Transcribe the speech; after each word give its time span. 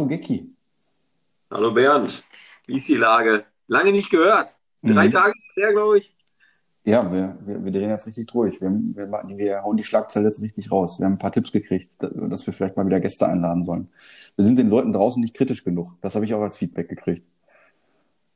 Hallo 0.00 0.08
Gecki. 0.08 0.50
Hallo 1.50 1.72
Bernd, 1.72 2.24
wie 2.66 2.76
ist 2.76 2.88
die 2.88 2.96
Lage? 2.96 3.44
Lange 3.66 3.92
nicht 3.92 4.08
gehört. 4.08 4.56
Drei 4.82 5.08
Mhm. 5.08 5.10
Tage 5.10 5.34
her, 5.56 5.72
glaube 5.74 5.98
ich. 5.98 6.16
Ja, 6.84 7.12
wir, 7.12 7.36
wir, 7.44 7.62
wir 7.62 7.70
drehen 7.70 7.90
jetzt 7.90 8.06
richtig 8.06 8.28
durch. 8.28 8.58
Wir, 8.62 8.70
wir, 8.70 9.36
wir 9.36 9.62
hauen 9.62 9.76
die 9.76 9.84
Schlagzeile 9.84 10.24
jetzt 10.28 10.40
richtig 10.40 10.72
raus. 10.72 10.98
Wir 10.98 11.04
haben 11.04 11.12
ein 11.12 11.18
paar 11.18 11.32
Tipps 11.32 11.52
gekriegt, 11.52 11.90
da- 11.98 12.08
dass 12.08 12.46
wir 12.46 12.54
vielleicht 12.54 12.78
mal 12.78 12.86
wieder 12.86 12.98
Gäste 12.98 13.26
einladen 13.28 13.66
sollen. 13.66 13.90
Wir 14.36 14.44
sind 14.46 14.56
den 14.58 14.70
Leuten 14.70 14.94
draußen 14.94 15.20
nicht 15.20 15.36
kritisch 15.36 15.64
genug. 15.64 15.92
Das 16.00 16.14
habe 16.14 16.24
ich 16.24 16.32
auch 16.32 16.40
als 16.40 16.56
Feedback 16.56 16.88
gekriegt. 16.88 17.26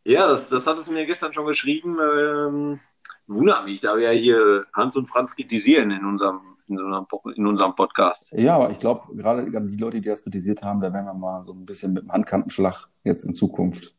Ja, 0.05 0.27
das, 0.29 0.51
das 0.51 0.67
hattest 0.67 0.91
du 0.91 0.93
mir 0.93 1.07
gestern 1.07 1.33
schon 1.33 1.47
geschrieben. 1.47 1.97
Ähm, 1.99 2.81
wundert 3.27 3.65
mich, 3.65 3.81
da 3.81 3.97
wir 3.97 4.13
ja 4.13 4.21
hier 4.21 4.67
Hans 4.75 4.97
und 4.97 5.09
Franz 5.09 5.35
kritisieren 5.35 5.91
in 5.93 6.05
unserem, 6.05 6.43
in 6.69 6.79
unserem, 6.81 7.07
Po- 7.07 7.29
in 7.31 7.47
unserem 7.47 7.75
Podcast. 7.75 8.33
Ja, 8.33 8.57
aber 8.57 8.71
ich 8.71 8.79
glaube, 8.79 9.15
gerade 9.17 9.45
die 9.51 9.77
Leute, 9.77 10.01
die 10.01 10.09
das 10.09 10.23
kritisiert 10.23 10.63
haben, 10.63 10.81
da 10.81 10.93
werden 10.93 11.07
wir 11.07 11.15
mal 11.15 11.45
so 11.45 11.53
ein 11.53 11.65
bisschen 11.67 11.93
mit 11.93 12.05
dem 12.05 12.13
Handkantenschlag 12.13 12.89
jetzt 13.05 13.25
in 13.25 13.35
Zukunft 13.35 13.95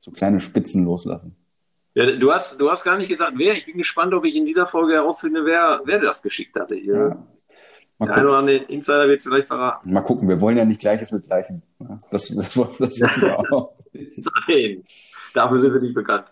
so 0.00 0.10
kleine 0.10 0.40
Spitzen 0.40 0.84
loslassen. 0.84 1.36
Ja, 1.94 2.06
du 2.16 2.32
hast, 2.32 2.60
du 2.60 2.70
hast 2.70 2.84
gar 2.84 2.96
nicht 2.98 3.08
gesagt, 3.08 3.32
wer. 3.36 3.52
Ich 3.54 3.66
bin 3.66 3.76
gespannt, 3.76 4.14
ob 4.14 4.24
ich 4.24 4.34
in 4.36 4.44
dieser 4.46 4.64
Folge 4.66 4.94
herausfinde, 4.94 5.44
wer, 5.44 5.80
wer 5.84 5.98
das 6.00 6.22
geschickt 6.22 6.58
hatte 6.58 6.74
hier. 6.76 6.94
Ja. 6.94 7.26
Mal 7.98 8.06
Der 8.06 8.14
eine 8.16 8.28
oder 8.28 8.38
andere 8.38 8.56
Insider 8.56 9.08
wird 9.08 9.18
es 9.18 9.24
vielleicht 9.26 9.48
verraten. 9.48 9.92
Mal 9.92 10.00
gucken, 10.00 10.28
wir 10.28 10.40
wollen 10.40 10.56
ja 10.56 10.64
nicht 10.64 10.80
Gleiches 10.80 11.12
mit 11.12 11.24
Gleichem. 11.24 11.62
Das, 12.10 12.28
das, 12.28 12.56
wollen- 12.56 12.70
das 12.78 13.00
wollen 13.00 13.20
wir 13.20 13.52
auch. 13.52 13.74
Nein, 14.48 14.84
dafür 15.34 15.60
sind 15.60 15.74
wir 15.74 15.80
nicht 15.80 15.94
bekannt. 15.94 16.24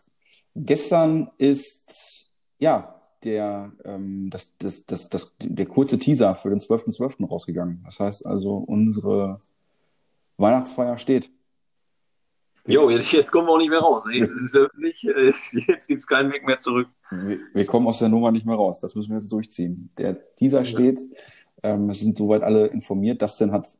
Gestern 0.54 1.30
ist 1.38 2.32
ja 2.58 2.97
der, 3.24 3.72
ähm, 3.84 4.30
das, 4.30 4.56
das, 4.58 4.86
das, 4.86 5.08
das, 5.08 5.34
der 5.40 5.66
kurze 5.66 5.98
Teaser 5.98 6.34
für 6.36 6.50
den 6.50 6.58
12.12. 6.58 7.26
rausgegangen. 7.26 7.82
Das 7.84 8.00
heißt 8.00 8.26
also, 8.26 8.56
unsere 8.56 9.40
Weihnachtsfeier 10.36 10.98
steht. 10.98 11.30
Jo, 12.66 12.90
jetzt, 12.90 13.12
jetzt 13.12 13.32
kommen 13.32 13.48
wir 13.48 13.52
auch 13.52 13.58
nicht 13.58 13.70
mehr 13.70 13.80
raus. 13.80 14.04
Jetzt 14.12 14.32
ist 14.32 14.42
es 14.42 14.54
öffentlich, 14.54 15.06
äh, 15.08 15.32
jetzt 15.66 15.88
gibt 15.88 16.02
es 16.02 16.06
keinen 16.06 16.30
Weg 16.32 16.46
mehr 16.46 16.58
zurück. 16.58 16.88
Wir, 17.10 17.38
wir 17.54 17.64
kommen 17.64 17.86
aus 17.86 17.98
der 17.98 18.10
Nummer 18.10 18.30
nicht 18.30 18.44
mehr 18.44 18.56
raus. 18.56 18.80
Das 18.80 18.94
müssen 18.94 19.12
wir 19.12 19.20
jetzt 19.20 19.32
durchziehen. 19.32 19.90
Der 19.96 20.34
Teaser 20.36 20.64
steht. 20.64 21.00
Ähm, 21.62 21.88
es 21.88 22.00
sind 22.00 22.18
soweit 22.18 22.42
alle 22.42 22.66
informiert. 22.66 23.22
Dustin 23.22 23.52
hat 23.52 23.78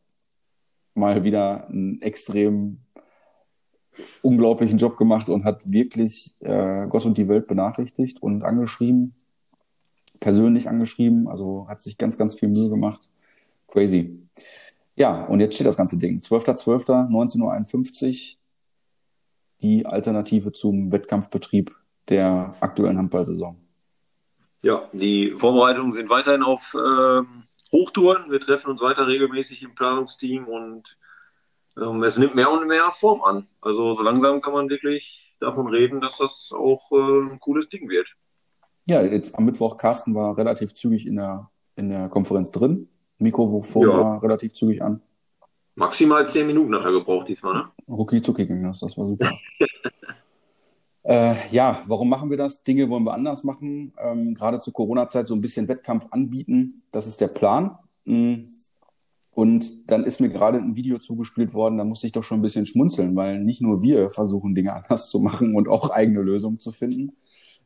mal 0.94 1.22
wieder 1.22 1.68
einen 1.68 2.00
extrem 2.00 2.78
unglaublichen 4.22 4.78
Job 4.78 4.96
gemacht 4.96 5.28
und 5.28 5.44
hat 5.44 5.70
wirklich 5.70 6.34
äh, 6.40 6.86
Gott 6.88 7.04
und 7.04 7.18
die 7.18 7.28
Welt 7.28 7.46
benachrichtigt 7.46 8.22
und 8.22 8.42
angeschrieben, 8.42 9.14
persönlich 10.20 10.68
angeschrieben, 10.68 11.28
also 11.28 11.66
hat 11.68 11.82
sich 11.82 11.98
ganz, 11.98 12.18
ganz 12.18 12.38
viel 12.38 12.48
Mühe 12.48 12.68
gemacht. 12.68 13.08
Crazy. 13.68 14.18
Ja, 14.96 15.24
und 15.26 15.40
jetzt 15.40 15.54
steht 15.54 15.66
das 15.66 15.76
ganze 15.76 15.98
Ding. 15.98 16.20
12.12., 16.20 17.10
19.51 17.10 18.32
Uhr, 18.34 18.38
die 19.62 19.86
Alternative 19.86 20.52
zum 20.52 20.90
Wettkampfbetrieb 20.90 21.74
der 22.08 22.54
aktuellen 22.60 22.98
Handballsaison. 22.98 23.56
Ja, 24.62 24.88
die 24.92 25.34
Vorbereitungen 25.36 25.92
sind 25.92 26.10
weiterhin 26.10 26.42
auf 26.42 26.74
ähm, 26.74 27.44
Hochtouren. 27.70 28.30
Wir 28.30 28.40
treffen 28.40 28.70
uns 28.70 28.82
weiter 28.82 29.06
regelmäßig 29.06 29.62
im 29.62 29.74
Planungsteam 29.74 30.48
und 30.48 30.98
ähm, 31.80 32.02
es 32.02 32.18
nimmt 32.18 32.34
mehr 32.34 32.50
und 32.50 32.66
mehr 32.66 32.90
Form 32.92 33.22
an. 33.22 33.46
Also 33.60 33.94
so 33.94 34.02
langsam 34.02 34.40
kann 34.40 34.52
man 34.52 34.68
wirklich 34.68 35.36
davon 35.38 35.68
reden, 35.68 36.00
dass 36.00 36.18
das 36.18 36.50
auch 36.52 36.90
äh, 36.90 37.20
ein 37.20 37.38
cooles 37.38 37.68
Ding 37.68 37.88
wird. 37.88 38.16
Ja, 38.88 39.02
jetzt 39.02 39.36
am 39.36 39.44
Mittwoch, 39.44 39.76
Carsten 39.76 40.14
war 40.14 40.38
relativ 40.38 40.74
zügig 40.74 41.06
in 41.06 41.16
der, 41.16 41.50
in 41.76 41.90
der 41.90 42.08
Konferenz 42.08 42.50
drin. 42.50 42.88
Mikrofon 43.18 43.82
Ja. 43.82 43.88
war 43.88 44.22
relativ 44.22 44.54
zügig 44.54 44.82
an. 44.82 45.02
Maximal 45.74 46.26
zehn 46.26 46.46
Minuten 46.46 46.74
hat 46.74 46.84
er 46.84 46.92
gebraucht 46.92 47.28
diesmal, 47.28 47.54
ne? 47.54 47.64
Rucki 47.86 48.22
zucki 48.22 48.46
ging 48.46 48.62
das, 48.64 48.80
das 48.80 48.96
war 48.96 49.06
super. 49.06 49.30
äh, 51.04 51.34
ja, 51.50 51.84
warum 51.86 52.08
machen 52.08 52.30
wir 52.30 52.36
das? 52.36 52.64
Dinge 52.64 52.88
wollen 52.88 53.04
wir 53.04 53.12
anders 53.12 53.44
machen. 53.44 53.92
Ähm, 54.02 54.34
gerade 54.34 54.58
zur 54.60 54.72
Corona-Zeit 54.72 55.28
so 55.28 55.34
ein 55.34 55.42
bisschen 55.42 55.68
Wettkampf 55.68 56.06
anbieten. 56.10 56.82
Das 56.90 57.06
ist 57.06 57.20
der 57.20 57.28
Plan. 57.28 57.78
Mm. 58.06 58.46
Und 59.32 59.90
dann 59.90 60.02
ist 60.02 60.20
mir 60.20 60.30
gerade 60.30 60.58
ein 60.58 60.74
Video 60.74 60.98
zugespielt 60.98 61.54
worden, 61.54 61.78
da 61.78 61.84
musste 61.84 62.08
ich 62.08 62.12
doch 62.12 62.24
schon 62.24 62.40
ein 62.40 62.42
bisschen 62.42 62.66
schmunzeln, 62.66 63.14
weil 63.14 63.38
nicht 63.38 63.60
nur 63.60 63.82
wir 63.82 64.10
versuchen, 64.10 64.56
Dinge 64.56 64.74
anders 64.84 65.10
zu 65.10 65.20
machen 65.20 65.54
und 65.54 65.68
auch 65.68 65.90
eigene 65.90 66.22
Lösungen 66.22 66.58
zu 66.58 66.72
finden. 66.72 67.12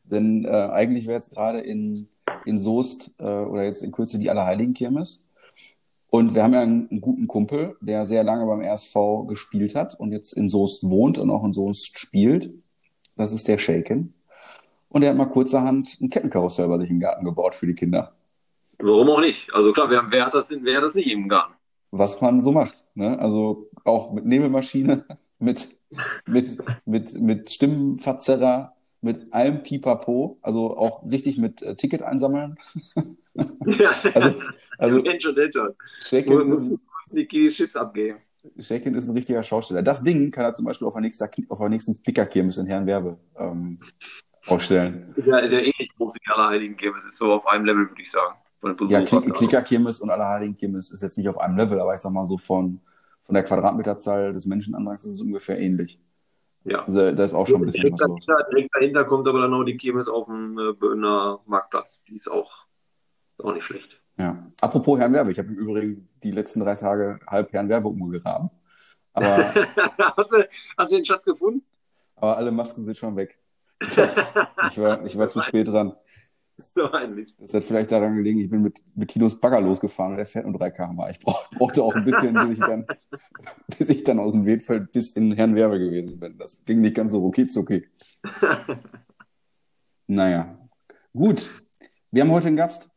Denn 0.03 0.45
äh, 0.45 0.49
eigentlich 0.49 1.07
wäre 1.07 1.15
jetzt 1.15 1.31
gerade 1.31 1.59
in, 1.59 2.07
in 2.45 2.59
Soest 2.59 3.13
äh, 3.19 3.23
oder 3.23 3.63
jetzt 3.63 3.83
in 3.83 3.91
Kürze 3.91 4.19
die 4.19 4.29
Allerheiligenkirmes. 4.29 5.25
Und 6.09 6.35
wir 6.35 6.43
haben 6.43 6.53
ja 6.53 6.61
einen, 6.61 6.89
einen 6.91 7.01
guten 7.01 7.27
Kumpel, 7.27 7.75
der 7.81 8.05
sehr 8.05 8.23
lange 8.23 8.45
beim 8.45 8.61
RSV 8.61 9.25
gespielt 9.27 9.73
hat 9.73 9.99
und 9.99 10.11
jetzt 10.11 10.33
in 10.33 10.49
Soest 10.49 10.87
wohnt 10.87 11.17
und 11.17 11.31
auch 11.31 11.43
in 11.43 11.53
Soest 11.53 11.97
spielt. 11.97 12.53
Das 13.15 13.33
ist 13.33 13.47
der 13.47 13.57
Shaken. 13.57 14.13
Und 14.89 15.01
er 15.01 15.09
hat 15.09 15.17
mal 15.17 15.25
kurzerhand 15.25 15.97
ein 16.01 16.11
Kettenkarussell 16.11 16.67
bei 16.67 16.77
sich 16.77 16.91
im 16.91 16.99
Garten 16.99 17.25
gebaut 17.25 17.55
für 17.55 17.65
die 17.65 17.73
Kinder. 17.73 18.13
Warum 18.77 19.09
auch 19.09 19.21
nicht? 19.21 19.51
Also 19.53 19.71
klar, 19.73 19.89
wer, 19.89 20.03
wer 20.09 20.27
hat 20.27 20.35
das, 20.35 20.51
wer 20.61 20.77
hat 20.77 20.83
das 20.83 20.93
nicht 20.93 21.09
im 21.09 21.29
Garten? 21.29 21.53
Was 21.89 22.21
man 22.21 22.41
so 22.41 22.51
macht. 22.51 22.85
Ne? 22.93 23.17
Also 23.17 23.69
auch 23.83 24.13
mit 24.13 24.25
Nebelmaschine, 24.25 25.05
mit, 25.39 25.67
mit, 26.27 26.57
mit, 26.85 27.19
mit 27.19 27.49
Stimmenverzerrer, 27.49 28.72
mit 29.03 29.33
allem 29.33 29.63
Pipapo. 29.63 30.37
Also 30.41 30.77
auch 30.77 31.03
richtig 31.09 31.37
mit 31.37 31.61
äh, 31.61 31.75
Ticket 31.75 32.01
einsammeln. 32.01 32.57
Also, 34.13 34.39
also 34.77 35.01
Mensch 35.01 35.25
und 35.25 35.35
Mensch. 35.35 35.55
Shaken 36.05 36.49
Muss 36.49 36.59
ist, 36.59 36.69
muss 36.69 36.79
die 37.11 37.25
Kiddies 37.25 37.55
Shits 37.55 37.75
abgeben. 37.75 38.19
Shaken 38.59 38.93
ist 38.93 39.07
ein 39.07 39.15
richtiger 39.15 39.41
Schausteller. 39.41 39.81
Das 39.81 40.03
Ding 40.03 40.29
kann 40.29 40.45
er 40.45 40.53
zum 40.53 40.65
Beispiel 40.65 40.87
auf 40.87 40.93
der 40.93 41.01
nächsten, 41.01 41.49
auf 41.49 41.57
der 41.57 41.69
nächsten 41.69 42.01
Klickerkirmes 42.03 42.57
in 42.57 42.67
Herrenwerbe 42.67 43.17
ähm, 43.37 43.79
ausstellen. 44.45 45.13
Ist 45.15 45.25
ja, 45.25 45.37
ist 45.39 45.51
ja 45.51 45.59
ähnlich 45.59 45.89
groß 45.97 46.13
wie 46.13 46.31
Allerheiligen 46.31 46.77
Es 46.95 47.05
ist 47.05 47.17
so 47.17 47.33
auf 47.33 47.47
einem 47.47 47.65
Level, 47.65 47.89
würde 47.89 48.01
ich 48.01 48.11
sagen. 48.11 48.35
Ja, 48.87 49.01
Klick. 49.01 49.33
Klickerkirmes 49.33 49.99
und 49.99 50.09
Allerheiligenkirmes 50.09 50.91
ist 50.91 51.01
jetzt 51.01 51.17
nicht 51.17 51.27
auf 51.27 51.37
einem 51.37 51.57
Level, 51.57 51.79
aber 51.81 51.95
ich 51.95 52.01
sag 52.01 52.11
mal 52.11 52.23
so 52.25 52.37
von, 52.37 52.79
von 53.23 53.33
der 53.33 53.43
Quadratmeterzahl 53.43 54.31
des 54.33 54.45
Menschenandrangs 54.45 55.03
ist 55.03 55.11
es 55.11 55.21
ungefähr 55.21 55.59
ähnlich. 55.59 55.99
Ja. 56.65 56.85
Also 56.85 57.11
da 57.11 57.23
ist 57.23 57.33
auch 57.33 57.47
schon 57.47 57.61
ein 57.61 57.65
bisschen 57.65 57.83
direkt, 57.83 58.01
was 58.01 58.07
los. 58.07 58.25
dahinter, 58.25 58.49
direkt 58.51 58.75
dahinter 58.75 59.05
kommt 59.05 59.27
aber 59.27 59.41
dann 59.41 59.53
auch 59.53 59.63
die 59.63 59.77
Kirmes 59.77 60.07
auf 60.07 60.27
dem 60.27 60.57
äh, 60.57 60.73
Böhner 60.73 61.41
Marktplatz. 61.45 62.05
Die 62.05 62.15
ist 62.15 62.29
auch, 62.29 62.65
ist 63.37 63.45
auch 63.45 63.53
nicht 63.53 63.65
schlecht. 63.65 64.01
Ja. 64.17 64.47
Apropos 64.61 64.99
Herrenwerbe, 64.99 65.31
ich 65.31 65.39
habe 65.39 65.49
im 65.49 65.57
Übrigen 65.57 66.09
die 66.23 66.31
letzten 66.31 66.61
drei 66.61 66.75
Tage 66.75 67.19
halb 67.27 67.51
Herrenwerbe 67.51 67.87
umgegraben. 67.87 68.49
Aber, 69.13 69.25
hast, 70.17 70.31
du, 70.31 70.47
hast 70.77 70.91
du 70.91 70.95
den 70.95 71.05
Schatz 71.05 71.25
gefunden? 71.25 71.63
aber 72.23 72.37
alle 72.37 72.51
Masken 72.51 72.85
sind 72.85 72.97
schon 72.97 73.15
weg. 73.17 73.37
Ich 73.81 74.77
war, 74.77 75.03
ich 75.05 75.17
war 75.17 75.27
zu 75.27 75.41
spät 75.41 75.67
dran. 75.67 75.93
So 76.63 76.91
ein 76.91 77.15
Mist. 77.15 77.39
Das 77.41 77.53
hat 77.53 77.63
vielleicht 77.63 77.91
daran 77.91 78.15
gelegen, 78.15 78.39
ich 78.39 78.49
bin 78.49 78.61
mit, 78.61 78.81
mit 78.95 79.09
Tinos 79.09 79.39
Bagger 79.39 79.61
losgefahren 79.61 80.13
und 80.13 80.17
der 80.17 80.25
fährt 80.25 80.45
nur 80.45 80.57
3 80.57 80.71
km 80.71 81.01
Ich 81.11 81.19
brauch, 81.19 81.49
brauchte 81.51 81.83
auch 81.83 81.95
ein 81.95 82.05
bisschen, 82.05 82.33
bis 82.33 82.51
ich 82.51 82.59
dann, 82.59 82.85
bis 83.77 83.89
ich 83.89 84.03
dann 84.03 84.19
aus 84.19 84.33
dem 84.33 84.45
Wedfeld 84.45 84.91
bis 84.91 85.11
in 85.11 85.33
Herrenwerbe 85.33 85.79
gewesen 85.79 86.19
bin. 86.19 86.37
Das 86.37 86.63
ging 86.65 86.81
nicht 86.81 86.95
ganz 86.95 87.11
so 87.11 87.19
rucki 87.19 87.47
zucki. 87.47 87.87
Naja, 90.07 90.57
gut. 91.13 91.49
Wir 92.11 92.23
haben 92.23 92.31
heute 92.31 92.47
einen 92.47 92.57
Gast. 92.57 92.89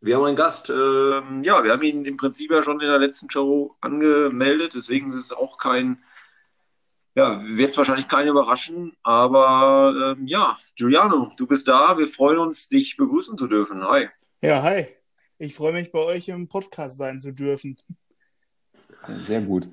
Wir 0.00 0.16
haben 0.16 0.24
einen 0.24 0.36
Gast. 0.36 0.70
Ähm, 0.70 1.42
ja, 1.42 1.64
wir 1.64 1.72
haben 1.72 1.82
ihn 1.82 2.04
im 2.04 2.16
Prinzip 2.16 2.50
ja 2.50 2.62
schon 2.62 2.80
in 2.80 2.88
der 2.88 2.98
letzten 2.98 3.28
Show 3.28 3.76
angemeldet. 3.80 4.72
Deswegen 4.74 5.10
ist 5.10 5.16
es 5.16 5.32
auch 5.32 5.58
kein, 5.58 5.98
ja, 7.16 7.40
wird 7.42 7.70
es 7.70 7.78
wahrscheinlich 7.78 8.08
keinen 8.08 8.28
überraschen. 8.28 8.94
Aber 9.02 10.14
ähm, 10.16 10.26
ja, 10.26 10.58
Giuliano, 10.76 11.32
du 11.36 11.46
bist 11.46 11.66
da. 11.66 11.98
Wir 11.98 12.08
freuen 12.08 12.38
uns, 12.38 12.68
dich 12.68 12.96
begrüßen 12.96 13.38
zu 13.38 13.46
dürfen. 13.48 13.82
Hi. 13.84 14.08
Ja, 14.42 14.62
hi. 14.62 14.86
Ich 15.38 15.54
freue 15.54 15.72
mich, 15.72 15.90
bei 15.90 15.98
euch 15.98 16.28
im 16.28 16.46
Podcast 16.46 16.98
sein 16.98 17.18
zu 17.18 17.32
dürfen. 17.32 17.76
Sehr 19.22 19.40
gut. 19.42 19.68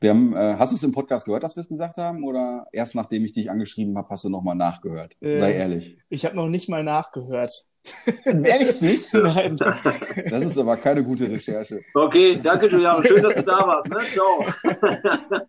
Wir 0.00 0.10
haben, 0.10 0.34
äh, 0.34 0.56
hast 0.58 0.72
du 0.72 0.76
es 0.76 0.82
im 0.82 0.92
Podcast 0.92 1.24
gehört, 1.24 1.42
dass 1.42 1.56
wir 1.56 1.60
es 1.60 1.68
gesagt 1.68 1.98
haben? 1.98 2.24
Oder 2.24 2.64
erst 2.72 2.94
nachdem 2.94 3.24
ich 3.24 3.32
dich 3.32 3.50
angeschrieben 3.50 3.96
habe, 3.96 4.08
hast 4.10 4.24
du 4.24 4.28
nochmal 4.28 4.54
nachgehört? 4.56 5.14
Äh, 5.20 5.38
Sei 5.38 5.52
ehrlich. 5.54 5.98
Ich 6.08 6.24
habe 6.24 6.36
noch 6.36 6.48
nicht 6.48 6.68
mal 6.68 6.82
nachgehört. 6.84 7.52
Ehrlich 8.24 8.80
nicht? 8.80 9.12
Nein. 9.14 9.56
Das 9.56 10.42
ist 10.42 10.56
aber 10.56 10.76
keine 10.78 11.04
gute 11.04 11.28
Recherche. 11.30 11.82
Okay, 11.92 12.38
danke, 12.42 12.68
Giuliano. 12.70 13.02
Schön, 13.02 13.22
dass 13.22 13.34
du 13.34 13.42
da 13.42 13.58
warst. 13.66 13.90
Ne? 13.90 13.98
Ciao. 14.14 14.44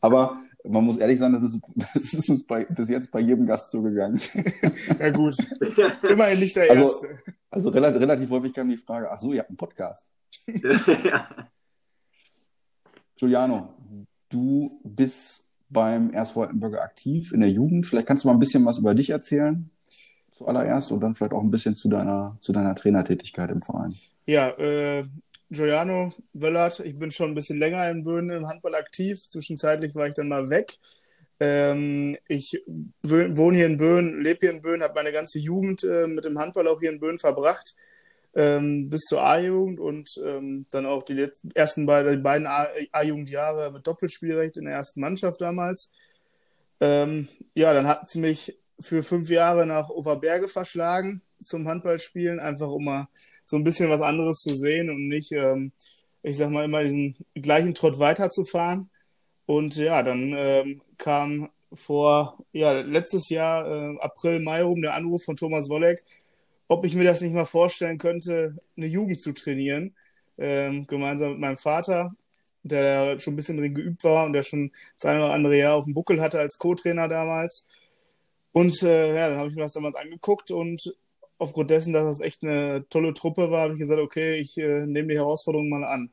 Aber 0.00 0.36
man 0.64 0.84
muss 0.84 0.96
ehrlich 0.98 1.18
sein, 1.18 1.32
das 1.32 1.42
ist, 1.42 1.60
das 1.94 2.14
ist 2.14 2.28
uns 2.30 2.46
bei, 2.46 2.64
bis 2.64 2.88
jetzt 2.88 3.10
bei 3.10 3.20
jedem 3.20 3.46
Gast 3.46 3.70
so 3.70 3.82
gegangen. 3.82 4.20
Ja 4.98 5.10
gut. 5.10 5.36
Immerhin 6.08 6.38
nicht 6.38 6.54
der 6.56 6.70
Also- 6.70 6.82
Erste. 6.84 7.08
Also 7.50 7.68
relativ, 7.70 8.00
relativ 8.00 8.30
häufig 8.30 8.52
kam 8.52 8.68
die 8.68 8.76
Frage, 8.76 9.10
ach 9.12 9.18
so, 9.18 9.32
ihr 9.32 9.38
habt 9.40 9.50
einen 9.50 9.56
Podcast. 9.56 10.10
ja. 10.46 11.28
Giuliano, 13.16 13.74
du 14.28 14.80
bist 14.84 15.50
beim 15.68 16.14
RSV 16.14 16.36
aktiv 16.80 17.32
in 17.32 17.40
der 17.40 17.50
Jugend. 17.50 17.86
Vielleicht 17.86 18.06
kannst 18.06 18.24
du 18.24 18.28
mal 18.28 18.34
ein 18.34 18.40
bisschen 18.40 18.64
was 18.64 18.78
über 18.78 18.94
dich 18.94 19.10
erzählen 19.10 19.70
zuallererst 20.32 20.90
und 20.92 21.00
dann 21.00 21.14
vielleicht 21.14 21.32
auch 21.32 21.42
ein 21.42 21.50
bisschen 21.50 21.76
zu 21.76 21.88
deiner, 21.88 22.36
zu 22.40 22.52
deiner 22.52 22.74
Trainertätigkeit 22.74 23.50
im 23.50 23.62
Verein. 23.62 23.94
Ja, 24.26 24.48
äh, 24.58 25.04
Giuliano 25.50 26.12
Wöllert. 26.32 26.80
Ich 26.80 26.98
bin 26.98 27.12
schon 27.12 27.30
ein 27.30 27.34
bisschen 27.34 27.58
länger 27.58 27.88
in 27.90 28.04
Böhnen 28.04 28.30
im 28.30 28.48
Handball 28.48 28.74
aktiv. 28.74 29.22
Zwischenzeitlich 29.28 29.94
war 29.94 30.08
ich 30.08 30.14
dann 30.14 30.28
mal 30.28 30.50
weg. 30.50 30.78
Ähm, 31.40 32.16
ich 32.28 32.62
wohne 33.02 33.56
hier 33.56 33.66
in 33.66 33.76
Böhnen, 33.76 34.22
lebe 34.22 34.40
hier 34.40 34.50
in 34.50 34.62
Böhnen, 34.62 34.82
habe 34.82 34.94
meine 34.94 35.12
ganze 35.12 35.38
Jugend 35.38 35.84
äh, 35.84 36.06
mit 36.06 36.24
dem 36.24 36.38
Handball 36.38 36.68
auch 36.68 36.80
hier 36.80 36.92
in 36.92 37.00
Böhnen 37.00 37.18
verbracht, 37.18 37.74
ähm, 38.34 38.90
bis 38.90 39.02
zur 39.02 39.22
A-Jugend 39.22 39.78
und 39.78 40.10
ähm, 40.24 40.66
dann 40.70 40.86
auch 40.86 41.02
die 41.04 41.14
letzten, 41.14 41.50
ersten 41.52 41.86
beiden, 41.86 42.22
beiden 42.22 42.46
A-Jugendjahre 42.46 43.70
mit 43.72 43.86
Doppelspielrecht 43.86 44.56
in 44.56 44.64
der 44.64 44.74
ersten 44.74 45.00
Mannschaft 45.00 45.40
damals. 45.40 45.90
Ähm, 46.80 47.28
ja, 47.54 47.72
dann 47.72 47.86
hatten 47.86 48.06
sie 48.06 48.18
mich 48.18 48.58
für 48.80 49.02
fünf 49.02 49.30
Jahre 49.30 49.66
nach 49.66 49.88
Oberberge 49.88 50.48
verschlagen 50.48 51.22
zum 51.40 51.68
Handballspielen, 51.68 52.40
einfach 52.40 52.68
um 52.68 52.84
mal 52.84 53.08
so 53.44 53.56
ein 53.56 53.64
bisschen 53.64 53.90
was 53.90 54.02
anderes 54.02 54.38
zu 54.38 54.54
sehen 54.56 54.90
und 54.90 55.08
nicht, 55.08 55.32
ähm, 55.32 55.72
ich 56.22 56.36
sag 56.36 56.50
mal, 56.50 56.64
immer 56.64 56.82
diesen 56.82 57.16
gleichen 57.34 57.74
Trott 57.74 57.98
weiterzufahren. 57.98 58.90
Und 59.46 59.76
ja, 59.76 60.02
dann 60.02 60.34
ähm, 60.36 60.82
kam 60.98 61.50
vor, 61.72 62.38
ja, 62.52 62.72
letztes 62.72 63.28
Jahr, 63.28 63.66
äh, 63.66 63.98
April, 64.00 64.40
Mai 64.40 64.62
rum, 64.62 64.80
der 64.80 64.94
Anruf 64.94 65.24
von 65.24 65.36
Thomas 65.36 65.68
Wolleck, 65.68 66.02
ob 66.68 66.84
ich 66.84 66.94
mir 66.94 67.04
das 67.04 67.20
nicht 67.20 67.34
mal 67.34 67.44
vorstellen 67.44 67.98
könnte, 67.98 68.56
eine 68.76 68.86
Jugend 68.86 69.20
zu 69.20 69.32
trainieren, 69.32 69.94
ähm, 70.38 70.86
gemeinsam 70.86 71.32
mit 71.32 71.40
meinem 71.40 71.56
Vater, 71.56 72.14
der 72.62 73.18
schon 73.20 73.34
ein 73.34 73.36
bisschen 73.36 73.58
drin 73.58 73.74
geübt 73.74 74.04
war 74.04 74.24
und 74.24 74.32
der 74.32 74.42
schon 74.42 74.72
das 74.96 75.04
eine 75.04 75.24
oder 75.24 75.34
andere 75.34 75.58
Jahr 75.58 75.74
auf 75.74 75.84
dem 75.84 75.94
Buckel 75.94 76.20
hatte 76.20 76.38
als 76.38 76.58
Co-Trainer 76.58 77.08
damals. 77.08 77.68
Und 78.52 78.82
äh, 78.82 79.14
ja, 79.14 79.28
dann 79.28 79.38
habe 79.38 79.50
ich 79.50 79.54
mir 79.54 79.62
das 79.62 79.72
damals 79.72 79.94
angeguckt 79.94 80.50
und 80.50 80.96
aufgrund 81.38 81.70
dessen, 81.70 81.92
dass 81.92 82.04
das 82.04 82.20
echt 82.20 82.42
eine 82.42 82.86
tolle 82.88 83.12
Truppe 83.12 83.50
war, 83.50 83.62
habe 83.62 83.74
ich 83.74 83.80
gesagt, 83.80 84.00
okay, 84.00 84.36
ich 84.36 84.56
äh, 84.58 84.86
nehme 84.86 85.08
die 85.08 85.18
Herausforderung 85.18 85.68
mal 85.68 85.84
an. 85.84 86.10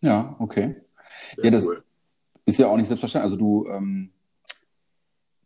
Ja, 0.00 0.36
okay. 0.38 0.76
Sehr 1.36 1.44
ja, 1.46 1.50
das 1.50 1.66
cool. 1.66 1.82
ist 2.44 2.58
ja 2.58 2.68
auch 2.68 2.76
nicht 2.76 2.88
selbstverständlich. 2.88 3.32
Also 3.32 3.36
du, 3.36 3.68
ähm, 3.68 4.12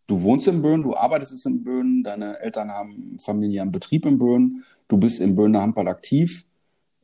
du 0.06 0.22
wohnst 0.22 0.48
in 0.48 0.62
Böen, 0.62 0.82
du 0.82 0.94
arbeitest 0.94 1.46
in 1.46 1.64
Böen, 1.64 2.02
deine 2.02 2.38
Eltern 2.40 2.70
haben 2.70 3.18
familiären 3.18 3.72
Betrieb 3.72 4.06
in 4.06 4.18
Böen, 4.18 4.62
du 4.88 4.96
bist 4.96 5.20
im 5.20 5.36
Böhner 5.36 5.62
Handball 5.62 5.88
aktiv. 5.88 6.44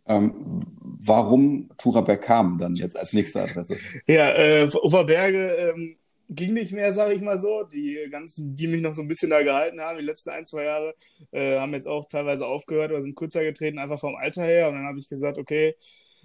Ähm, 0.06 0.34
warum 0.80 1.70
Turaberg 1.78 2.22
kam 2.22 2.58
dann 2.58 2.74
jetzt 2.74 2.98
als 2.98 3.12
nächste 3.12 3.42
Adresse? 3.42 3.76
Ja, 4.06 4.32
äh, 4.32 4.68
Oberberge 4.82 5.72
ähm, 5.74 5.96
ging 6.28 6.54
nicht 6.54 6.72
mehr, 6.72 6.92
sage 6.92 7.14
ich 7.14 7.22
mal 7.22 7.38
so. 7.38 7.62
Die 7.64 8.08
ganzen, 8.10 8.56
die 8.56 8.66
mich 8.66 8.82
noch 8.82 8.94
so 8.94 9.02
ein 9.02 9.08
bisschen 9.08 9.30
da 9.30 9.42
gehalten 9.42 9.80
haben, 9.80 9.98
die 9.98 10.04
letzten 10.04 10.30
ein, 10.30 10.44
zwei 10.44 10.64
Jahre, 10.64 10.94
äh, 11.30 11.58
haben 11.58 11.72
jetzt 11.74 11.86
auch 11.86 12.06
teilweise 12.06 12.46
aufgehört 12.46 12.90
oder 12.90 13.02
sind 13.02 13.14
kürzer 13.14 13.44
getreten, 13.44 13.78
einfach 13.78 14.00
vom 14.00 14.16
Alter 14.16 14.42
her. 14.42 14.68
Und 14.68 14.74
dann 14.74 14.86
habe 14.86 14.98
ich 14.98 15.08
gesagt, 15.08 15.38
okay, 15.38 15.74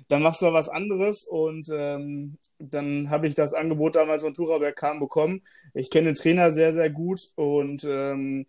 dann 0.07 0.21
machst 0.21 0.41
du 0.41 0.45
mal 0.45 0.53
was 0.53 0.69
anderes. 0.69 1.23
Und 1.23 1.69
ähm, 1.71 2.37
dann 2.59 3.09
habe 3.09 3.27
ich 3.27 3.35
das 3.35 3.53
Angebot 3.53 3.95
damals 3.95 4.21
von 4.21 4.33
Turaberg 4.33 4.75
kam 4.75 4.99
bekommen. 4.99 5.41
Ich 5.73 5.89
kenne 5.89 6.07
den 6.07 6.15
Trainer 6.15 6.51
sehr, 6.51 6.73
sehr 6.73 6.89
gut 6.89 7.29
und 7.35 7.83
ähm, 7.83 8.45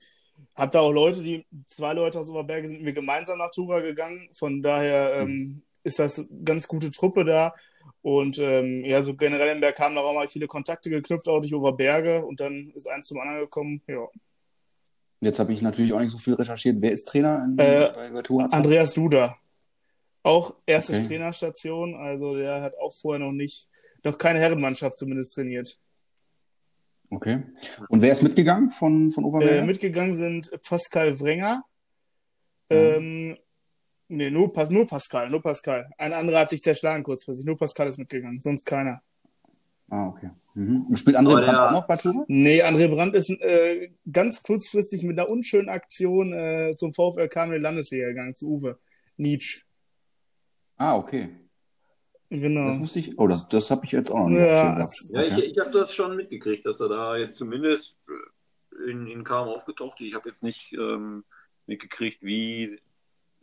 habe 0.55 0.73
da 0.73 0.81
auch 0.81 0.93
Leute, 0.93 1.23
die, 1.23 1.47
zwei 1.67 1.93
Leute 1.93 2.19
aus 2.19 2.31
Oberberge 2.31 2.69
sind 2.69 2.79
mit 2.79 2.85
mir 2.85 2.93
gemeinsam 2.93 3.39
nach 3.39 3.51
Tura 3.51 3.81
gegangen. 3.81 4.29
Von 4.33 4.63
daher 4.63 5.15
ähm, 5.15 5.63
ist 5.85 5.99
das 5.99 6.19
eine 6.19 6.29
ganz 6.45 6.69
gute 6.69 6.91
Truppe 6.91 7.25
da. 7.25 7.55
Und 8.03 8.39
ähm, 8.39 8.85
ja, 8.85 9.03
so 9.03 9.15
generell 9.15 9.55
in 9.55 9.61
Berg 9.61 9.79
haben 9.81 9.95
da 9.95 10.01
auch 10.01 10.15
mal 10.15 10.29
viele 10.29 10.47
Kontakte 10.47 10.91
geknüpft, 10.91 11.29
auch 11.29 11.41
durch 11.41 11.55
Oberberge. 11.55 12.25
Und 12.25 12.41
dann 12.41 12.73
ist 12.75 12.89
eins 12.89 13.09
zum 13.09 13.21
anderen 13.21 13.41
gekommen, 13.41 13.83
ja. 13.87 14.07
Jetzt 15.21 15.41
habe 15.41 15.53
ich 15.53 15.63
natürlich 15.63 15.93
auch 15.93 15.99
nicht 15.99 16.13
so 16.13 16.19
viel 16.19 16.35
recherchiert. 16.35 16.77
Wer 16.81 16.93
ist 16.93 17.07
Trainer 17.07 17.45
in, 17.45 17.59
äh, 17.59 17.91
bei, 17.95 18.11
bei 18.11 18.23
Tura? 18.23 18.47
Andreas 18.53 18.95
Duda. 18.95 19.37
Auch 20.23 20.57
erste 20.67 20.95
okay. 20.95 21.07
Trainerstation, 21.07 21.95
also 21.95 22.37
der 22.37 22.61
hat 22.61 22.75
auch 22.79 22.93
vorher 22.93 23.25
noch 23.25 23.33
nicht, 23.33 23.69
noch 24.05 24.19
keine 24.19 24.41
Herrenmannschaft 24.41 24.99
zumindest 24.99 25.35
trainiert. 25.35 25.77
Okay. 27.11 27.45
Und 27.89 28.03
wer 28.03 28.13
ist 28.13 28.23
mitgegangen 28.23 28.71
von, 28.71 29.11
von 29.11 29.25
Oberberge? 29.25 29.59
Äh, 29.59 29.65
mitgegangen 29.65 30.15
sind 30.15 30.51
Pascal 30.63 31.19
Wrenger, 31.21 31.65
mhm. 32.69 32.77
ähm, 32.77 33.39
Nee, 34.09 34.31
nur, 34.31 34.51
nur 34.71 34.87
Pascal, 34.87 35.29
nur 35.29 35.43
Pascal. 35.43 35.91
Ein 35.99 36.15
anderer 36.15 36.41
hat 36.41 36.51
sich 36.51 36.63
zerschlagen 36.63 37.03
kurzfristig. 37.03 37.47
Nur 37.47 37.59
Pascal 37.59 37.89
ist 37.89 37.99
mitgegangen, 37.99 38.41
sonst 38.41 38.65
keiner. 38.65 39.03
Ah, 39.91 40.09
okay. 40.09 40.31
Mhm. 40.55 40.97
Spielt 40.97 41.17
André 41.17 41.33
Brandt 41.33 41.47
ja. 41.47 41.67
auch 41.67 41.73
noch 41.73 41.87
bei 41.87 41.97
Tore? 41.97 42.25
Nee, 42.27 42.63
André 42.63 42.89
Brandt 42.89 43.15
ist 43.15 43.31
äh, 43.31 43.91
ganz 44.11 44.43
kurzfristig 44.43 45.03
mit 45.03 45.19
einer 45.19 45.29
unschönen 45.29 45.69
Aktion 45.69 46.33
äh, 46.33 46.73
zum 46.75 46.95
VfL 46.95 47.29
kam 47.29 47.51
in 47.53 47.59
die 47.59 47.63
Landesliga 47.63 48.09
gegangen, 48.09 48.35
zu 48.35 48.49
Uwe. 48.49 48.79
Nietzsche. 49.19 49.61
Ah, 50.79 50.97
okay. 50.97 51.37
Genau. 52.31 52.67
Das 52.67 52.79
musste 52.79 52.99
ich, 52.99 53.19
oh, 53.19 53.27
das, 53.27 53.49
das 53.49 53.71
habe 53.71 53.85
ich 53.85 53.93
jetzt 53.93 54.11
auch 54.11 54.21
noch 54.21 54.29
nicht. 54.29 54.41
Ja, 54.41 54.87
ja 55.11 55.39
ich, 55.39 55.53
ich 55.53 55.59
habe 55.59 55.71
das 55.71 55.95
schon 55.95 56.17
mitgekriegt, 56.17 56.65
dass 56.67 56.81
er 56.81 56.89
da 56.89 57.17
jetzt 57.17 57.37
zumindest 57.37 57.97
in, 58.87 59.07
in 59.07 59.25
Kam 59.25 59.49
aufgetaucht 59.49 60.01
ist. 60.01 60.09
Ich 60.09 60.15
habe 60.15 60.29
jetzt 60.29 60.43
nicht 60.43 60.73
ähm, 60.73 61.25
mitgekriegt, 61.67 62.23
wie 62.23 62.79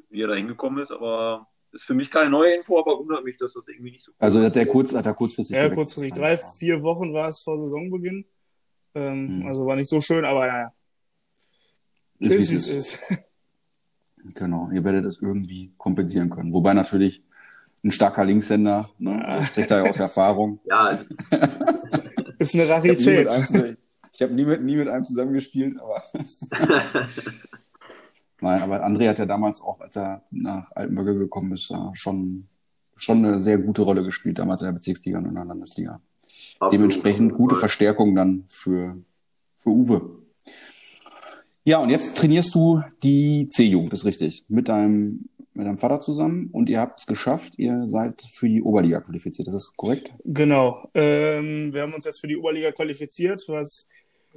wie 0.09 0.21
er 0.21 0.27
da 0.27 0.35
hingekommen 0.35 0.83
ist, 0.83 0.91
aber 0.91 1.47
ist 1.71 1.83
für 1.83 1.93
mich 1.93 2.09
keine 2.09 2.29
neue 2.29 2.55
Info, 2.55 2.79
aber 2.79 2.97
wundert 2.97 3.23
mich, 3.23 3.37
dass 3.37 3.53
das 3.53 3.67
irgendwie 3.67 3.91
nicht 3.91 4.03
so. 4.03 4.13
Also 4.17 4.39
hat 4.41 4.55
er 4.55 4.65
kurz, 4.65 4.93
hat 4.93 5.05
er 5.05 5.13
kurzfristig. 5.13 5.55
Ja, 5.55 5.69
kurzfristig. 5.69 6.13
Drei, 6.13 6.37
vier 6.37 6.81
Wochen 6.81 7.13
war 7.13 7.27
es 7.27 7.41
vor 7.41 7.57
Saisonbeginn. 7.57 8.25
Ähm, 8.93 9.41
hm. 9.41 9.47
Also 9.47 9.65
war 9.65 9.75
nicht 9.75 9.89
so 9.89 9.99
schön, 9.99 10.23
aber 10.23 10.47
ja. 10.47 10.73
Ist, 12.19 12.33
ist 12.33 12.51
wie 12.51 12.55
es 12.55 12.67
ist. 12.67 12.99
Genau, 14.33 14.69
ihr 14.71 14.83
werdet 14.83 15.05
das 15.05 15.21
irgendwie 15.21 15.71
kompensieren 15.77 16.29
können. 16.29 16.53
Wobei 16.53 16.73
natürlich 16.73 17.23
ein 17.83 17.91
starker 17.91 18.25
Linkshänder, 18.25 18.89
ne? 18.97 19.21
Ja. 19.21 19.45
spricht 19.45 19.69
da 19.69 19.83
ja 19.83 19.89
aus 19.89 19.99
Erfahrung. 19.99 20.59
Ja. 20.65 20.99
ist 22.39 22.55
eine 22.55 22.67
Rarität. 22.67 23.29
Ich 24.13 24.21
habe 24.21 24.33
nie, 24.33 24.45
mit, 24.45 24.63
nie 24.63 24.77
mit 24.77 24.87
einem 24.87 25.05
zusammengespielt, 25.05 25.77
aber. 25.79 26.01
Nein, 28.41 28.61
aber 28.61 28.85
André 28.85 29.09
hat 29.09 29.19
ja 29.19 29.25
damals 29.25 29.61
auch, 29.61 29.79
als 29.81 29.95
er 29.95 30.23
nach 30.31 30.71
Altenbürger 30.71 31.13
gekommen 31.15 31.53
ist, 31.53 31.73
schon, 31.93 32.47
schon 32.95 33.25
eine 33.25 33.39
sehr 33.39 33.57
gute 33.57 33.81
Rolle 33.81 34.03
gespielt, 34.03 34.39
damals 34.39 34.61
in 34.61 34.65
der 34.65 34.73
Bezirksliga 34.73 35.17
und 35.17 35.25
in 35.25 35.35
der 35.35 35.45
Landesliga. 35.45 36.01
Absolut. 36.55 36.73
Dementsprechend 36.73 37.33
gute 37.33 37.55
Verstärkung 37.55 38.15
dann 38.15 38.43
für, 38.47 38.97
für 39.57 39.69
Uwe. 39.69 40.19
Ja, 41.67 41.79
und 41.79 41.89
jetzt 41.89 42.15
trainierst 42.15 42.53
du 42.53 42.83
die 43.01 43.47
C-Jugend, 43.47 43.91
ist 43.91 44.05
richtig, 44.05 44.45
mit 44.47 44.69
deinem, 44.69 45.29
mit 45.55 45.65
deinem 45.65 45.79
Vater 45.79 45.99
zusammen 45.99 46.49
und 46.51 46.69
ihr 46.69 46.79
habt 46.79 46.99
es 46.99 47.07
geschafft, 47.07 47.55
ihr 47.57 47.87
seid 47.87 48.21
für 48.21 48.47
die 48.47 48.61
Oberliga 48.61 49.01
qualifiziert, 49.01 49.47
ist 49.47 49.55
das 49.55 49.73
korrekt? 49.75 50.13
Genau, 50.25 50.87
ähm, 50.93 51.73
wir 51.73 51.81
haben 51.81 51.95
uns 51.95 52.05
jetzt 52.05 52.21
für 52.21 52.27
die 52.27 52.37
Oberliga 52.37 52.71
qualifiziert, 52.71 53.43
was 53.47 53.87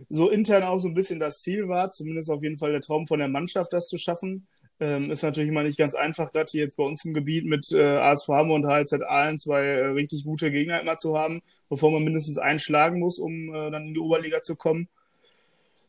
so 0.09 0.31
intern 0.31 0.63
auch 0.63 0.79
so 0.79 0.89
ein 0.89 0.95
bisschen 0.95 1.19
das 1.19 1.41
Ziel 1.41 1.69
war, 1.69 1.91
zumindest 1.91 2.31
auf 2.31 2.43
jeden 2.43 2.57
Fall 2.57 2.73
der 2.73 2.81
Traum 2.81 3.07
von 3.07 3.19
der 3.19 3.29
Mannschaft, 3.29 3.75
das 3.75 3.89
zu 3.89 3.99
schaffen. 3.99 4.47
Ähm, 4.81 5.11
ist 5.11 5.23
natürlich 5.23 5.51
immer 5.51 5.65
nicht 5.65 5.77
ganz 5.77 5.95
einfach, 5.95 6.31
gerade 6.31 6.49
hier 6.51 6.63
jetzt 6.63 6.79
bei 6.79 6.85
uns 6.85 7.05
im 7.05 7.13
Gebiet 7.13 7.45
mit 7.45 7.71
äh, 7.73 7.99
ASV 7.99 8.29
Hammer 8.29 8.55
und 8.55 8.65
HLZ 8.65 9.03
Aalen 9.03 9.37
zwei 9.37 9.65
äh, 9.65 9.87
richtig 9.89 10.25
gute 10.25 10.51
Gegner 10.51 10.81
immer 10.81 10.97
zu 10.97 11.19
haben, 11.19 11.43
bevor 11.69 11.91
man 11.91 12.05
mindestens 12.05 12.39
einschlagen 12.39 13.01
muss, 13.01 13.19
um 13.19 13.53
äh, 13.55 13.71
dann 13.71 13.89
in 13.89 13.95
die 13.95 14.01
Oberliga 14.01 14.41
zu 14.41 14.57
kommen. 14.57 14.89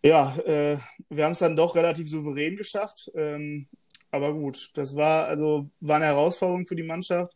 Ja, 0.03 0.35
äh, 0.45 0.77
wir 1.09 1.25
haben 1.25 1.31
es 1.31 1.39
dann 1.39 1.55
doch 1.55 1.75
relativ 1.75 2.09
souverän 2.09 2.55
geschafft. 2.55 3.11
Ähm, 3.15 3.67
aber 4.11 4.33
gut, 4.33 4.71
das 4.73 4.95
war 4.95 5.27
also 5.27 5.69
war 5.81 5.97
eine 5.97 6.05
Herausforderung 6.05 6.65
für 6.65 6.75
die 6.75 6.83
Mannschaft. 6.83 7.33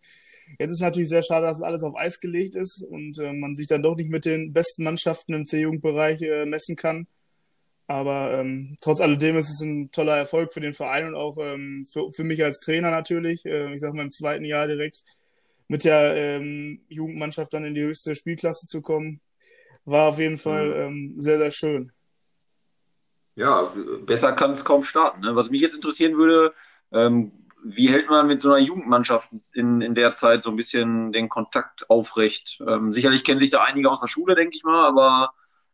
Jetzt 0.59 0.71
ist 0.71 0.81
natürlich 0.81 1.09
sehr 1.09 1.23
schade, 1.23 1.45
dass 1.45 1.61
alles 1.61 1.83
auf 1.83 1.95
Eis 1.95 2.19
gelegt 2.19 2.55
ist 2.55 2.81
und 2.81 3.19
äh, 3.19 3.33
man 3.33 3.55
sich 3.55 3.67
dann 3.67 3.83
doch 3.83 3.95
nicht 3.95 4.09
mit 4.09 4.25
den 4.25 4.53
besten 4.53 4.83
Mannschaften 4.83 5.33
im 5.33 5.45
C-Jugendbereich 5.45 6.21
äh, 6.21 6.45
messen 6.45 6.75
kann. 6.75 7.07
Aber 7.87 8.39
ähm, 8.39 8.75
trotz 8.81 9.01
alledem 9.01 9.37
ist 9.37 9.49
es 9.49 9.61
ein 9.61 9.91
toller 9.91 10.17
Erfolg 10.17 10.53
für 10.53 10.61
den 10.61 10.73
Verein 10.73 11.07
und 11.07 11.15
auch 11.15 11.37
ähm, 11.39 11.85
für, 11.91 12.11
für 12.11 12.23
mich 12.23 12.43
als 12.43 12.59
Trainer 12.59 12.91
natürlich. 12.91 13.45
Äh, 13.45 13.73
ich 13.73 13.81
sage 13.81 13.95
mal 13.95 14.03
im 14.03 14.11
zweiten 14.11 14.45
Jahr 14.45 14.67
direkt 14.67 15.03
mit 15.67 15.83
der 15.83 16.15
ähm, 16.15 16.81
Jugendmannschaft 16.87 17.53
dann 17.53 17.65
in 17.65 17.75
die 17.75 17.83
höchste 17.83 18.15
Spielklasse 18.15 18.67
zu 18.67 18.81
kommen, 18.81 19.21
war 19.85 20.09
auf 20.09 20.19
jeden 20.19 20.37
Fall 20.37 20.67
mhm. 20.67 21.13
ähm, 21.13 21.13
sehr, 21.17 21.37
sehr 21.37 21.51
schön. 21.51 21.91
Ja, 23.35 23.73
besser 24.05 24.33
kann 24.33 24.51
es 24.51 24.65
kaum 24.65 24.83
starten. 24.83 25.21
Ne? 25.21 25.35
Was 25.35 25.49
mich 25.49 25.61
jetzt 25.61 25.75
interessieren 25.75 26.17
würde, 26.17 26.53
ähm, 26.91 27.31
wie 27.63 27.89
hält 27.89 28.09
man 28.09 28.27
mit 28.27 28.41
so 28.41 28.49
einer 28.49 28.63
Jugendmannschaft 28.63 29.29
in, 29.53 29.81
in 29.81 29.95
der 29.95 30.13
Zeit 30.13 30.43
so 30.43 30.49
ein 30.49 30.55
bisschen 30.55 31.11
den 31.11 31.29
Kontakt 31.29 31.89
aufrecht? 31.89 32.61
Ähm, 32.67 32.93
sicherlich 32.93 33.23
kennen 33.23 33.39
sich 33.39 33.51
da 33.51 33.63
einige 33.63 33.89
aus 33.89 34.01
der 34.01 34.07
Schule, 34.07 34.35
denke 34.35 34.55
ich 34.57 34.63
mal, 34.63 34.85
aber 34.85 35.33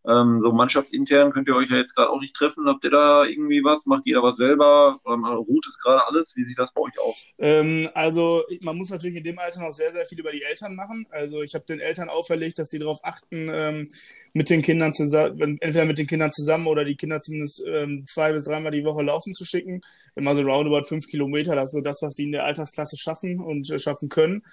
Ähm, 0.10 0.42
so 0.42 0.52
mannschaftsintern 0.52 1.32
könnt 1.32 1.48
ihr 1.48 1.56
euch 1.56 1.70
ja 1.70 1.78
jetzt 1.78 1.96
gerade 1.96 2.10
auch 2.10 2.20
nicht 2.20 2.36
treffen. 2.36 2.68
Habt 2.68 2.84
ihr 2.84 2.90
da 2.90 3.26
irgendwie 3.26 3.64
was? 3.64 3.86
Macht 3.86 4.06
jeder 4.06 4.24
was 4.24 4.38
selber? 4.38 5.00
Ähm, 5.06 5.24
ruht 5.26 5.68
es 5.68 5.78
gerade 5.78 6.06
alles? 6.08 6.36
Wie 6.36 6.46
sieht 6.46 6.58
das 6.58 6.74
bei 6.74 6.82
euch 6.82 7.00
aus? 7.00 7.16
Ähm, 7.38 7.90
also 7.94 8.44
man 8.62 8.78
muss 8.78 8.90
natürlich 8.90 9.18
in 9.18 9.24
dem 9.24 9.38
Alter 9.38 9.62
noch 9.62 9.72
sehr, 9.72 9.92
sehr 9.92 10.06
viel 10.08 10.20
über 10.20 10.32
die 10.32 10.42
Eltern 10.42 10.76
machen. 10.76 11.06
Also 11.12 11.44
ich 11.44 11.54
habe 11.54 11.66
den 11.66 11.80
Eltern 11.80 12.10
auferlegt, 12.10 12.58
dass 12.58 12.70
sie 12.70 12.80
darauf 12.80 13.00
achten, 13.04 13.50
ähm, 13.54 13.92
mit 14.34 14.50
den 14.50 14.62
Kindern 14.62 14.94
zusammen, 14.94 15.58
entweder 15.60 15.86
mit 15.86 16.00
den 16.00 16.08
Kindern 16.08 16.32
zusammen 16.32 16.68
oder 16.68 16.86
die 16.86 16.96
Kinder 16.96 17.20
zumindest 17.20 17.64
ähm, 17.68 18.04
zwei 18.06 18.34
bis 18.34 18.46
dreimal 18.46 18.72
die 18.72 18.86
Woche 18.86 19.04
laufen 19.04 19.34
zu 19.34 19.46
schicken. 19.46 19.82
Immer 20.16 20.36
so 20.36 20.42
roundabout 20.42 20.88
fünf 20.88 21.08
Kilometer, 21.08 21.56
das 21.56 21.70
ist 21.70 21.78
so 21.78 21.82
das, 21.82 22.02
was 22.02 22.16
sie 22.16 22.24
in 22.24 22.32
der 22.32 22.46
Altersklasse 22.46 22.98
schaffen 22.98 23.40
und 23.40 23.70
äh, 23.70 23.78
schaffen 23.78 24.10
können. 24.10 24.44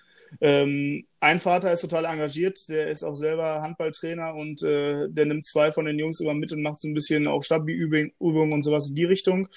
Ähm, 0.41 1.07
ein 1.21 1.41
Vater 1.41 1.73
ist 1.73 1.81
total 1.81 2.05
engagiert, 2.05 2.59
der 2.69 2.89
ist 2.89 3.03
auch 3.03 3.15
selber 3.15 3.63
Handballtrainer 3.63 4.35
und 4.35 4.63
äh, 4.63 5.09
der 5.09 5.27
nimmt 5.27 5.47
zwei 5.47 5.73
von 5.73 5.87
den 5.87 5.99
Jungs 5.99 6.21
immer 6.21 6.35
mit 6.35 6.53
und 6.53 6.63
macht 6.63 6.81
so 6.81 6.89
ein 6.89 6.95
bisschen 6.95 7.27
auch 7.27 7.43
Stabi-Übungen 7.43 8.53
und 8.53 8.63
sowas 8.63 8.89
in 8.89 8.95
die 8.95 9.05
Richtung. 9.05 9.49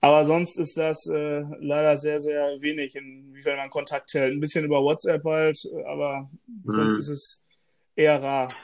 Aber 0.00 0.24
sonst 0.24 0.58
ist 0.58 0.78
das 0.78 1.06
äh, 1.06 1.44
leider 1.60 1.96
sehr, 1.98 2.20
sehr 2.20 2.60
wenig, 2.62 2.96
inwiefern 2.96 3.58
man 3.58 3.68
Kontakt 3.68 4.14
hält. 4.14 4.32
Ein 4.32 4.40
bisschen 4.40 4.64
über 4.64 4.82
WhatsApp 4.82 5.22
halt, 5.24 5.58
aber 5.86 6.30
mhm. 6.46 6.72
sonst 6.72 6.96
ist 6.96 7.08
es 7.08 7.46
eher 7.94 8.22
rar. 8.22 8.54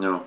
Ja. 0.00 0.24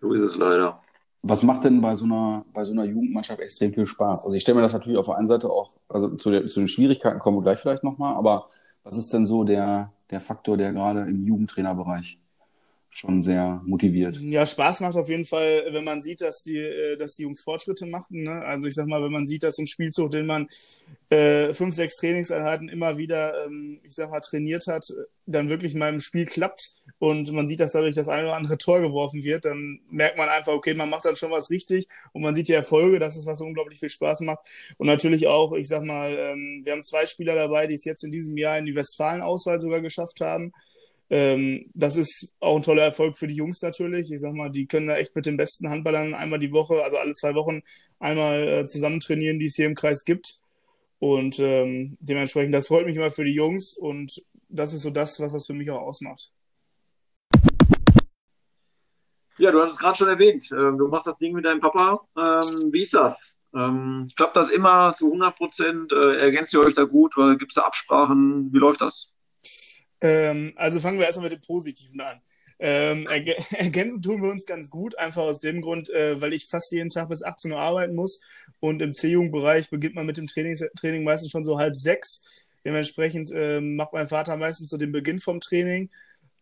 So 0.00 0.12
ist 0.12 0.22
es 0.22 0.36
leider. 0.36 0.83
Was 1.26 1.42
macht 1.42 1.64
denn 1.64 1.80
bei 1.80 1.94
so 1.94 2.04
einer, 2.04 2.44
bei 2.52 2.64
so 2.64 2.72
einer 2.72 2.84
Jugendmannschaft 2.84 3.40
extrem 3.40 3.72
viel 3.72 3.86
Spaß? 3.86 4.24
Also 4.24 4.36
ich 4.36 4.42
stelle 4.42 4.56
mir 4.56 4.62
das 4.62 4.74
natürlich 4.74 4.98
auf 4.98 5.06
der 5.06 5.16
einen 5.16 5.26
Seite 5.26 5.48
auch, 5.48 5.70
also 5.88 6.10
zu, 6.16 6.30
der, 6.30 6.46
zu 6.48 6.60
den 6.60 6.68
Schwierigkeiten 6.68 7.18
kommen 7.18 7.38
wir 7.38 7.42
gleich 7.42 7.58
vielleicht 7.58 7.82
nochmal, 7.82 8.14
aber 8.14 8.48
was 8.82 8.98
ist 8.98 9.10
denn 9.14 9.24
so 9.24 9.42
der, 9.42 9.88
der 10.10 10.20
Faktor, 10.20 10.58
der 10.58 10.74
gerade 10.74 11.00
im 11.08 11.26
Jugendtrainerbereich 11.26 12.18
schon 12.94 13.22
sehr 13.24 13.60
motiviert. 13.66 14.18
Ja, 14.20 14.46
Spaß 14.46 14.80
macht 14.80 14.96
auf 14.96 15.08
jeden 15.08 15.24
Fall, 15.24 15.66
wenn 15.70 15.82
man 15.82 16.00
sieht, 16.00 16.20
dass 16.20 16.42
die, 16.42 16.58
äh, 16.58 16.96
dass 16.96 17.16
die 17.16 17.24
Jungs 17.24 17.40
Fortschritte 17.40 17.86
machen. 17.86 18.22
Ne? 18.22 18.42
Also 18.44 18.66
ich 18.66 18.74
sag 18.74 18.86
mal, 18.86 19.02
wenn 19.02 19.12
man 19.12 19.26
sieht, 19.26 19.42
dass 19.42 19.58
ein 19.58 19.66
Spielzug, 19.66 20.12
den 20.12 20.26
man 20.26 20.46
äh, 21.10 21.52
fünf, 21.52 21.74
sechs 21.74 21.96
Trainingseinheiten 21.96 22.68
immer 22.68 22.96
wieder, 22.96 23.46
ähm, 23.46 23.80
ich 23.82 23.96
sag 23.96 24.10
mal, 24.10 24.20
trainiert 24.20 24.68
hat, 24.68 24.86
dann 25.26 25.48
wirklich 25.48 25.74
mal 25.74 25.88
im 25.88 25.98
Spiel 25.98 26.24
klappt 26.24 26.70
und 26.98 27.32
man 27.32 27.48
sieht, 27.48 27.60
dass 27.60 27.72
dadurch 27.72 27.96
das 27.96 28.08
eine 28.08 28.24
oder 28.28 28.36
andere 28.36 28.58
Tor 28.58 28.80
geworfen 28.80 29.24
wird, 29.24 29.44
dann 29.44 29.80
merkt 29.90 30.16
man 30.16 30.28
einfach, 30.28 30.52
okay, 30.52 30.74
man 30.74 30.90
macht 30.90 31.04
dann 31.04 31.16
schon 31.16 31.32
was 31.32 31.50
richtig 31.50 31.88
und 32.12 32.22
man 32.22 32.34
sieht 32.34 32.48
die 32.48 32.52
Erfolge, 32.52 33.00
das 33.00 33.16
ist 33.16 33.26
was 33.26 33.40
unglaublich 33.40 33.80
viel 33.80 33.88
Spaß 33.88 34.20
macht. 34.20 34.40
Und 34.78 34.86
natürlich 34.86 35.26
auch, 35.26 35.52
ich 35.54 35.66
sag 35.66 35.82
mal, 35.82 36.16
ähm, 36.16 36.60
wir 36.62 36.72
haben 36.72 36.84
zwei 36.84 37.06
Spieler 37.06 37.34
dabei, 37.34 37.66
die 37.66 37.74
es 37.74 37.84
jetzt 37.84 38.04
in 38.04 38.12
diesem 38.12 38.36
Jahr 38.36 38.58
in 38.58 38.66
die 38.66 38.76
Westfalen-Auswahl 38.76 39.58
sogar 39.58 39.80
geschafft 39.80 40.20
haben. 40.20 40.52
Ähm, 41.10 41.70
das 41.74 41.96
ist 41.96 42.34
auch 42.40 42.56
ein 42.56 42.62
toller 42.62 42.82
Erfolg 42.82 43.18
für 43.18 43.26
die 43.26 43.36
Jungs 43.36 43.60
natürlich. 43.62 44.10
Ich 44.10 44.20
sag 44.20 44.32
mal, 44.32 44.50
die 44.50 44.66
können 44.66 44.86
da 44.86 44.96
echt 44.96 45.14
mit 45.14 45.26
den 45.26 45.36
besten 45.36 45.68
Handballern 45.68 46.14
einmal 46.14 46.38
die 46.38 46.52
Woche, 46.52 46.82
also 46.82 46.96
alle 46.98 47.12
zwei 47.12 47.34
Wochen, 47.34 47.62
einmal 47.98 48.48
äh, 48.48 48.66
zusammen 48.66 49.00
trainieren, 49.00 49.38
die 49.38 49.46
es 49.46 49.56
hier 49.56 49.66
im 49.66 49.74
Kreis 49.74 50.04
gibt. 50.04 50.40
Und 50.98 51.38
ähm, 51.38 51.98
dementsprechend, 52.00 52.54
das 52.54 52.68
freut 52.68 52.86
mich 52.86 52.96
immer 52.96 53.10
für 53.10 53.24
die 53.24 53.34
Jungs 53.34 53.76
und 53.76 54.22
das 54.48 54.72
ist 54.72 54.82
so 54.82 54.90
das, 54.90 55.20
was 55.20 55.32
was 55.32 55.46
für 55.46 55.54
mich 55.54 55.70
auch 55.70 55.82
ausmacht. 55.82 56.32
Ja, 59.38 59.50
du 59.50 59.60
hattest 59.60 59.76
es 59.76 59.80
gerade 59.80 59.98
schon 59.98 60.08
erwähnt. 60.08 60.48
Ähm, 60.52 60.78
du 60.78 60.88
machst 60.88 61.06
das 61.06 61.18
Ding 61.18 61.34
mit 61.34 61.44
deinem 61.44 61.60
Papa. 61.60 62.00
Ähm, 62.16 62.72
wie 62.72 62.82
ist 62.82 62.94
das? 62.94 63.34
Ähm, 63.52 64.08
klappt 64.16 64.36
das 64.36 64.48
immer 64.48 64.94
zu 64.94 65.06
100 65.06 65.36
Prozent? 65.36 65.92
Äh, 65.92 66.18
ergänzt 66.18 66.54
ihr 66.54 66.60
euch 66.60 66.74
da 66.74 66.84
gut? 66.84 67.14
Gibt 67.38 67.50
es 67.50 67.56
da 67.56 67.62
Absprachen? 67.62 68.52
Wie 68.52 68.58
läuft 68.58 68.80
das? 68.80 69.13
Ähm, 70.04 70.52
also 70.56 70.80
fangen 70.80 70.98
wir 70.98 71.06
erstmal 71.06 71.30
mit 71.30 71.32
dem 71.32 71.46
Positiven 71.46 72.00
an. 72.00 72.20
Ähm, 72.58 73.08
erg 73.08 73.26
ergänzen 73.58 74.02
tun 74.02 74.22
wir 74.22 74.30
uns 74.30 74.44
ganz 74.44 74.68
gut, 74.70 74.96
einfach 74.98 75.22
aus 75.22 75.40
dem 75.40 75.62
Grund, 75.62 75.88
äh, 75.88 76.20
weil 76.20 76.34
ich 76.34 76.46
fast 76.46 76.70
jeden 76.72 76.90
Tag 76.90 77.08
bis 77.08 77.24
18 77.24 77.50
Uhr 77.52 77.58
arbeiten 77.58 77.94
muss 77.94 78.20
und 78.60 78.82
im 78.82 78.92
C-Jugendbereich 78.92 79.70
beginnt 79.70 79.94
man 79.94 80.06
mit 80.06 80.18
dem 80.18 80.26
Training, 80.26 80.56
Training 80.78 81.04
meistens 81.04 81.30
schon 81.30 81.42
so 81.42 81.58
halb 81.58 81.74
sechs. 81.74 82.22
Dementsprechend 82.64 83.32
äh, 83.32 83.60
macht 83.60 83.94
mein 83.94 84.06
Vater 84.06 84.36
meistens 84.36 84.68
so 84.68 84.76
den 84.76 84.92
Beginn 84.92 85.20
vom 85.20 85.40
Training. 85.40 85.90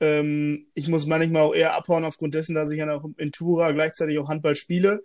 Ähm, 0.01 0.67
ich 0.75 0.89
muss 0.89 1.07
manchmal 1.07 1.43
auch 1.43 1.55
eher 1.55 1.75
abhauen 1.75 2.05
aufgrund 2.05 2.35
dessen, 2.35 2.55
dass 2.57 2.71
ich 2.71 2.79
ja 2.79 2.87
noch 2.87 3.09
in 3.17 3.31
Tura 3.31 3.71
gleichzeitig 3.71 4.19
auch 4.19 4.29
Handball 4.29 4.57
spiele. 4.57 5.05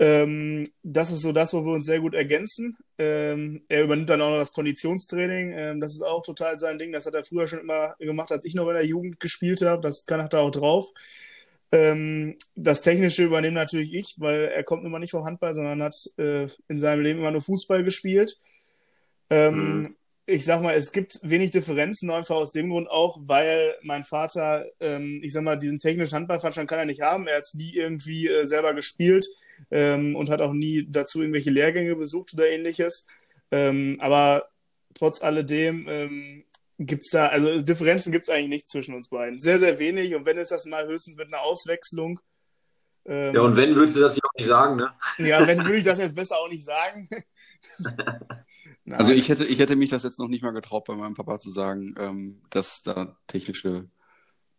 Ähm, 0.00 0.66
das 0.82 1.12
ist 1.12 1.20
so 1.20 1.30
das, 1.30 1.52
wo 1.52 1.62
wir 1.62 1.74
uns 1.74 1.84
sehr 1.84 2.00
gut 2.00 2.14
ergänzen. 2.14 2.78
Ähm, 2.96 3.62
er 3.68 3.84
übernimmt 3.84 4.08
dann 4.08 4.22
auch 4.22 4.30
noch 4.30 4.38
das 4.38 4.54
Konditionstraining. 4.54 5.52
Ähm, 5.52 5.80
das 5.80 5.92
ist 5.92 6.00
auch 6.00 6.22
total 6.22 6.56
sein 6.56 6.78
Ding. 6.78 6.90
Das 6.90 7.04
hat 7.04 7.14
er 7.14 7.22
früher 7.22 7.46
schon 7.46 7.60
immer 7.60 7.96
gemacht, 7.98 8.32
als 8.32 8.46
ich 8.46 8.54
noch 8.54 8.68
in 8.68 8.76
der 8.76 8.86
Jugend 8.86 9.20
gespielt 9.20 9.60
habe. 9.60 9.82
Das 9.82 10.06
kann 10.06 10.20
er 10.20 10.40
auch 10.40 10.50
drauf. 10.50 10.86
Ähm, 11.70 12.36
das 12.56 12.80
Technische 12.80 13.24
übernehme 13.24 13.54
natürlich 13.54 13.92
ich, 13.92 14.14
weil 14.16 14.46
er 14.46 14.64
kommt 14.64 14.86
immer 14.86 14.98
nicht 14.98 15.10
vom 15.10 15.24
Handball, 15.24 15.54
sondern 15.54 15.82
hat 15.82 15.94
äh, 16.16 16.48
in 16.68 16.80
seinem 16.80 17.02
Leben 17.02 17.18
immer 17.18 17.30
nur 17.30 17.42
Fußball 17.42 17.84
gespielt. 17.84 18.40
Ähm, 19.28 19.74
mhm. 19.74 19.96
Ich 20.24 20.46
sag 20.46 20.62
mal, 20.62 20.74
es 20.74 20.92
gibt 20.92 21.20
wenig 21.22 21.50
Differenzen, 21.50 22.10
einfach 22.10 22.36
aus 22.36 22.52
dem 22.52 22.70
Grund 22.70 22.90
auch, 22.90 23.18
weil 23.20 23.74
mein 23.82 24.04
Vater, 24.04 24.64
ähm, 24.80 25.20
ich 25.22 25.34
sag 25.34 25.42
mal, 25.42 25.58
diesen 25.58 25.78
technischen 25.78 26.14
Handballverstand 26.14 26.70
kann 26.70 26.78
er 26.78 26.84
nicht 26.86 27.02
haben. 27.02 27.26
Er 27.26 27.36
hat 27.36 27.44
es 27.44 27.54
nie 27.54 27.74
irgendwie 27.74 28.28
äh, 28.28 28.46
selber 28.46 28.72
gespielt 28.72 29.26
ähm, 29.70 30.16
und 30.16 30.30
hat 30.30 30.40
auch 30.40 30.52
nie 30.52 30.86
dazu 30.88 31.20
irgendwelche 31.20 31.50
Lehrgänge 31.50 31.96
besucht 31.96 32.34
oder 32.34 32.48
ähnliches. 32.48 33.06
Ähm, 33.50 33.96
aber 34.00 34.48
trotz 34.94 35.22
alledem 35.22 35.86
ähm, 35.88 36.44
gibt 36.78 37.04
es 37.04 37.10
da, 37.10 37.26
also 37.26 37.60
Differenzen 37.60 38.12
gibt 38.12 38.28
es 38.28 38.34
eigentlich 38.34 38.48
nicht 38.48 38.68
zwischen 38.68 38.94
uns 38.94 39.08
beiden. 39.08 39.40
Sehr, 39.40 39.58
sehr 39.58 39.78
wenig 39.78 40.14
und 40.14 40.24
wenn 40.26 40.38
ist 40.38 40.50
das 40.50 40.66
mal 40.66 40.86
höchstens 40.86 41.16
mit 41.16 41.28
einer 41.28 41.42
Auswechslung. 41.42 42.20
Ähm, 43.04 43.34
ja, 43.34 43.40
und 43.42 43.56
wenn, 43.56 43.74
würdest 43.76 43.96
du 43.96 44.00
das 44.00 44.14
hier 44.14 44.22
auch 44.24 44.38
nicht 44.38 44.48
sagen, 44.48 44.76
ne? 44.76 44.92
Ja, 45.18 45.46
wenn, 45.46 45.58
würde 45.58 45.76
ich 45.76 45.84
das 45.84 45.98
jetzt 45.98 46.14
besser 46.14 46.36
auch 46.36 46.48
nicht 46.48 46.64
sagen. 46.64 47.08
also 48.90 49.12
ich 49.12 49.28
hätte, 49.28 49.44
ich 49.44 49.58
hätte 49.58 49.76
mich 49.76 49.90
das 49.90 50.02
jetzt 50.02 50.18
noch 50.18 50.28
nicht 50.28 50.42
mal 50.42 50.52
getraut, 50.52 50.84
bei 50.86 50.94
meinem 50.94 51.14
Papa 51.14 51.38
zu 51.38 51.50
sagen, 51.50 51.94
ähm, 51.98 52.42
dass 52.50 52.82
da 52.82 53.16
technische 53.26 53.88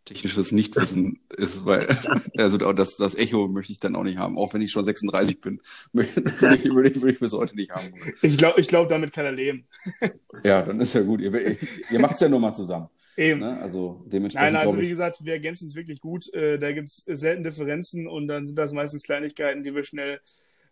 technisches 0.06 0.52
Nichtwissen 0.52 1.20
ist, 1.30 1.66
weil 1.66 1.88
also 2.38 2.58
das, 2.74 2.98
das 2.98 3.16
Echo 3.16 3.48
möchte 3.48 3.72
ich 3.72 3.80
dann 3.80 3.96
auch 3.96 4.04
nicht 4.04 4.18
haben, 4.18 4.38
auch 4.38 4.54
wenn 4.54 4.62
ich 4.62 4.72
schon 4.72 4.84
36 4.84 5.42
bin, 5.42 5.62
würde 5.94 6.10
ich, 6.10 6.66
würde 6.66 6.90
ich, 6.90 6.96
würde 7.02 7.12
ich 7.12 7.20
bis 7.20 7.34
heute 7.34 7.56
nicht 7.56 7.72
haben. 7.72 7.94
Ich 8.22 8.38
glaube, 8.38 8.60
ich 8.60 8.68
glaub, 8.68 8.90
damit 8.90 9.14
kann 9.14 9.26
er 9.26 9.32
leben. 9.32 9.66
ja, 10.44 10.62
dann 10.62 10.80
ist 10.80 10.94
ja 10.94 11.02
gut. 11.02 11.22
Ihr, 11.22 11.34
ihr 11.34 12.00
macht 12.00 12.16
es 12.16 12.20
ja 12.20 12.30
nur 12.30 12.40
mal 12.40 12.54
zusammen. 12.54 12.90
Eben. 13.18 13.42
Ne? 13.42 13.60
Also 13.60 14.04
dementsprechend. 14.08 14.54
Nein, 14.54 14.68
also 14.68 14.80
wie 14.80 14.90
gesagt, 14.90 15.24
wir 15.24 15.34
ergänzen 15.34 15.68
es 15.68 15.76
wirklich 15.76 16.00
gut. 16.02 16.34
Äh, 16.34 16.60
da 16.60 16.72
gibt 16.72 16.90
es 16.90 17.04
selten 17.06 17.44
Differenzen 17.44 18.08
und 18.08 18.28
dann 18.28 18.48
sind 18.48 18.58
das 18.58 18.72
meistens 18.72 19.04
Kleinigkeiten, 19.04 19.64
die 19.64 19.76
wir 19.76 19.84
schnell 19.84 20.20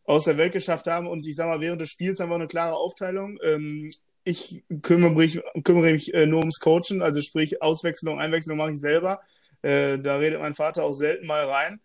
aus 0.06 0.24
der 0.24 0.38
Welt 0.38 0.54
geschafft 0.54 0.88
haben. 0.88 1.08
Und 1.08 1.28
ich 1.28 1.36
sag 1.36 1.48
mal, 1.48 1.62
während 1.62 1.82
des 1.82 1.90
Spiels 1.90 2.20
haben 2.20 2.30
wir 2.30 2.36
eine 2.36 2.48
klare 2.48 2.76
Aufteilung. 2.76 3.38
Ähm, 3.44 3.90
ich 4.30 4.64
kümmere 4.82 5.12
mich, 5.12 5.42
kümmere 5.64 5.92
mich 5.92 6.14
äh, 6.14 6.26
nur 6.26 6.40
ums 6.40 6.60
Coachen, 6.60 7.02
also 7.02 7.22
sprich 7.22 7.62
Auswechslung, 7.62 8.20
Einwechslung 8.20 8.58
mache 8.58 8.72
ich 8.72 8.80
selber. 8.80 9.22
Äh, 9.62 9.98
da 10.00 10.18
redet 10.18 10.40
mein 10.40 10.56
Vater 10.56 10.84
auch 10.84 10.94
selten 10.94 11.28
mal 11.28 11.46
rein. 11.46 11.82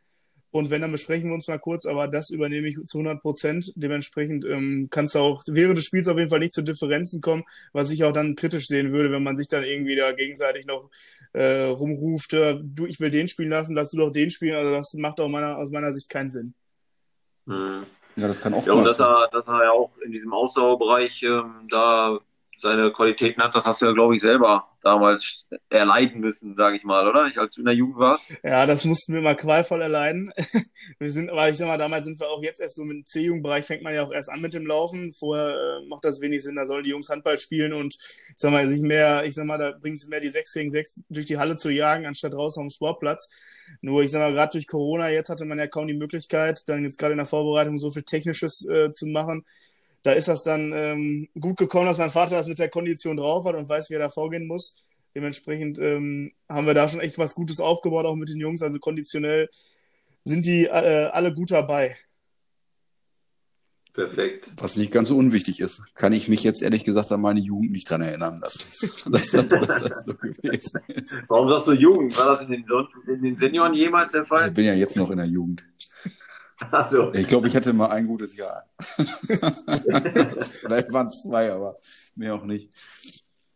Und 0.50 0.70
wenn, 0.70 0.82
dann 0.82 0.92
besprechen 0.92 1.28
wir 1.30 1.34
uns 1.34 1.48
mal 1.48 1.58
kurz, 1.58 1.84
aber 1.84 2.06
das 2.06 2.30
übernehme 2.30 2.68
ich 2.68 2.76
zu 2.86 2.98
100 2.98 3.20
Prozent. 3.20 3.72
Dementsprechend 3.74 4.44
ähm, 4.44 4.86
kann 4.88 5.06
es 5.06 5.16
auch 5.16 5.42
während 5.48 5.78
des 5.78 5.86
Spiels 5.86 6.06
auf 6.06 6.16
jeden 6.16 6.30
Fall 6.30 6.38
nicht 6.38 6.52
zu 6.52 6.62
Differenzen 6.62 7.20
kommen, 7.20 7.42
was 7.72 7.90
ich 7.90 8.04
auch 8.04 8.12
dann 8.12 8.36
kritisch 8.36 8.66
sehen 8.66 8.92
würde, 8.92 9.10
wenn 9.10 9.24
man 9.24 9.36
sich 9.36 9.48
dann 9.48 9.64
irgendwie 9.64 9.96
da 9.96 10.12
gegenseitig 10.12 10.66
noch 10.66 10.90
äh, 11.32 11.64
rumruft, 11.64 12.34
äh, 12.34 12.60
du, 12.62 12.86
ich 12.86 13.00
will 13.00 13.10
den 13.10 13.26
spielen 13.26 13.50
lassen, 13.50 13.74
lass 13.74 13.90
du 13.90 13.96
doch 13.96 14.12
den 14.12 14.30
spielen. 14.30 14.54
Also 14.54 14.70
das 14.70 14.94
macht 14.94 15.20
auch 15.20 15.28
meiner, 15.28 15.58
aus 15.58 15.72
meiner 15.72 15.90
Sicht 15.90 16.08
keinen 16.08 16.28
Sinn. 16.28 16.54
Mhm. 17.46 17.86
Ja, 18.14 18.28
das 18.28 18.40
kann 18.40 18.54
auch. 18.54 18.64
Ja, 18.64 18.74
und 18.74 18.84
dass 18.84 19.00
er, 19.00 19.28
dass 19.32 19.48
er 19.48 19.64
ja 19.64 19.70
auch 19.72 19.98
in 20.04 20.12
diesem 20.12 20.32
Ausdauerbereich 20.32 21.22
ähm, 21.24 21.66
da 21.68 22.20
seine 22.64 22.90
Qualitäten 22.92 23.42
hat, 23.42 23.54
das 23.54 23.66
hast 23.66 23.82
du 23.82 23.86
ja, 23.86 23.92
glaube 23.92 24.16
ich, 24.16 24.22
selber 24.22 24.66
damals 24.82 25.50
erleiden 25.68 26.20
müssen, 26.20 26.56
sage 26.56 26.76
ich 26.76 26.84
mal, 26.84 27.06
oder? 27.06 27.26
Ich, 27.26 27.38
als 27.38 27.54
du 27.54 27.60
in 27.60 27.66
der 27.66 27.74
Jugend 27.74 27.98
warst. 27.98 28.32
Ja, 28.42 28.64
das 28.64 28.86
mussten 28.86 29.12
wir 29.12 29.20
mal 29.20 29.36
qualvoll 29.36 29.82
erleiden. 29.82 30.32
wir 30.98 31.10
sind, 31.10 31.28
aber 31.28 31.48
ich 31.50 31.58
sag 31.58 31.68
mal, 31.68 31.76
damals 31.76 32.06
sind 32.06 32.18
wir 32.18 32.30
auch 32.30 32.42
jetzt 32.42 32.60
erst 32.60 32.76
so 32.76 32.82
im 32.82 33.04
C-Jugendbereich, 33.04 33.66
fängt 33.66 33.82
man 33.82 33.94
ja 33.94 34.02
auch 34.02 34.12
erst 34.12 34.30
an 34.30 34.40
mit 34.40 34.54
dem 34.54 34.66
Laufen. 34.66 35.12
Vorher 35.12 35.50
äh, 35.50 35.88
macht 35.88 36.04
das 36.04 36.22
wenig 36.22 36.42
Sinn, 36.42 36.56
da 36.56 36.64
sollen 36.64 36.84
die 36.84 36.90
Jungs 36.90 37.10
Handball 37.10 37.38
spielen 37.38 37.74
und 37.74 37.94
ich 37.94 38.34
sag 38.38 38.50
mal, 38.50 38.66
sich 38.66 38.80
mehr, 38.80 39.26
ich 39.26 39.34
sag 39.34 39.44
mal, 39.44 39.58
da 39.58 39.72
bringt 39.78 39.98
es 39.98 40.08
mehr 40.08 40.20
die 40.20 40.30
6 40.30 40.52
gegen 40.54 40.70
6 40.70 41.02
durch 41.10 41.26
die 41.26 41.36
Halle 41.36 41.56
zu 41.56 41.70
jagen, 41.70 42.06
anstatt 42.06 42.32
draußen 42.32 42.62
auf 42.62 42.68
dem 42.68 42.74
Sportplatz. 42.74 43.28
Nur, 43.82 44.02
ich 44.02 44.10
sag 44.10 44.20
mal, 44.20 44.32
gerade 44.32 44.52
durch 44.52 44.66
Corona 44.66 45.10
jetzt 45.10 45.28
hatte 45.28 45.44
man 45.44 45.58
ja 45.58 45.66
kaum 45.66 45.86
die 45.86 45.94
Möglichkeit, 45.94 46.62
dann 46.66 46.82
jetzt 46.82 46.98
gerade 46.98 47.12
in 47.12 47.18
der 47.18 47.26
Vorbereitung 47.26 47.76
so 47.76 47.90
viel 47.90 48.04
Technisches 48.04 48.66
äh, 48.70 48.90
zu 48.92 49.06
machen 49.06 49.44
da 50.04 50.12
ist 50.12 50.28
das 50.28 50.42
dann 50.42 50.72
ähm, 50.74 51.28
gut 51.40 51.56
gekommen, 51.56 51.86
dass 51.86 51.98
mein 51.98 52.10
Vater 52.10 52.36
das 52.36 52.46
mit 52.46 52.58
der 52.58 52.68
Kondition 52.68 53.16
drauf 53.16 53.46
hat 53.46 53.54
und 53.54 53.68
weiß, 53.68 53.88
wie 53.88 53.94
er 53.94 54.00
da 54.00 54.08
vorgehen 54.10 54.46
muss. 54.46 54.76
Dementsprechend 55.14 55.78
ähm, 55.78 56.32
haben 56.48 56.66
wir 56.66 56.74
da 56.74 56.88
schon 56.88 57.00
echt 57.00 57.16
was 57.16 57.34
Gutes 57.34 57.58
aufgebaut, 57.58 58.04
auch 58.04 58.14
mit 58.14 58.28
den 58.28 58.38
Jungs. 58.38 58.62
Also 58.62 58.78
konditionell 58.78 59.48
sind 60.22 60.44
die 60.44 60.66
äh, 60.66 61.06
alle 61.06 61.32
gut 61.32 61.50
dabei. 61.50 61.96
Perfekt. 63.94 64.50
Was 64.56 64.76
nicht 64.76 64.92
ganz 64.92 65.08
so 65.08 65.16
unwichtig 65.16 65.60
ist. 65.60 65.94
Kann 65.94 66.12
ich 66.12 66.28
mich 66.28 66.42
jetzt 66.42 66.62
ehrlich 66.62 66.84
gesagt 66.84 67.10
an 67.12 67.20
meine 67.20 67.40
Jugend 67.40 67.70
nicht 67.70 67.88
dran 67.88 68.02
erinnern, 68.02 68.40
dass, 68.42 69.04
dass, 69.10 69.30
dass, 69.30 69.48
dass 69.48 69.82
das 69.84 70.04
so 70.04 70.14
gewesen 70.14 70.80
ist. 70.88 71.22
Warum 71.28 71.48
sagst 71.48 71.68
du 71.68 71.72
Jugend? 71.72 72.18
War 72.18 72.34
das 72.34 72.42
in 72.42 72.50
den, 72.50 72.64
in 73.06 73.22
den 73.22 73.38
Senioren 73.38 73.72
jemals 73.72 74.12
der 74.12 74.24
Fall? 74.24 74.48
Ich 74.48 74.54
bin 74.54 74.66
ja 74.66 74.74
jetzt 74.74 74.96
noch 74.96 75.10
in 75.10 75.16
der 75.16 75.26
Jugend. 75.26 75.64
So. 76.90 77.12
Ich 77.14 77.28
glaube, 77.28 77.48
ich 77.48 77.56
hatte 77.56 77.72
mal 77.72 77.88
ein 77.88 78.06
gutes 78.06 78.36
Jahr. 78.36 78.64
Vielleicht 78.78 80.92
waren 80.92 81.06
es 81.06 81.22
zwei, 81.22 81.52
aber 81.52 81.76
mehr 82.14 82.34
auch 82.34 82.44
nicht. 82.44 82.70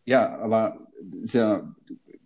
Ja, 0.05 0.39
aber 0.39 0.79
ist 1.23 1.35
ja 1.35 1.75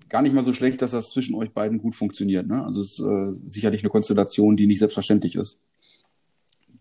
gar 0.09 0.23
nicht 0.23 0.35
mal 0.35 0.45
so 0.45 0.53
schlecht, 0.53 0.83
dass 0.83 0.93
das 0.93 1.11
zwischen 1.11 1.35
euch 1.35 1.53
beiden 1.53 1.79
gut 1.79 1.97
funktioniert. 1.97 2.47
Ne? 2.47 2.65
Also 2.65 2.81
es 2.81 2.99
ist 2.99 3.01
äh, 3.01 3.49
sicherlich 3.49 3.83
eine 3.83 3.91
Konstellation, 3.91 4.57
die 4.57 4.67
nicht 4.67 4.79
selbstverständlich 4.79 5.37
ist. 5.37 5.59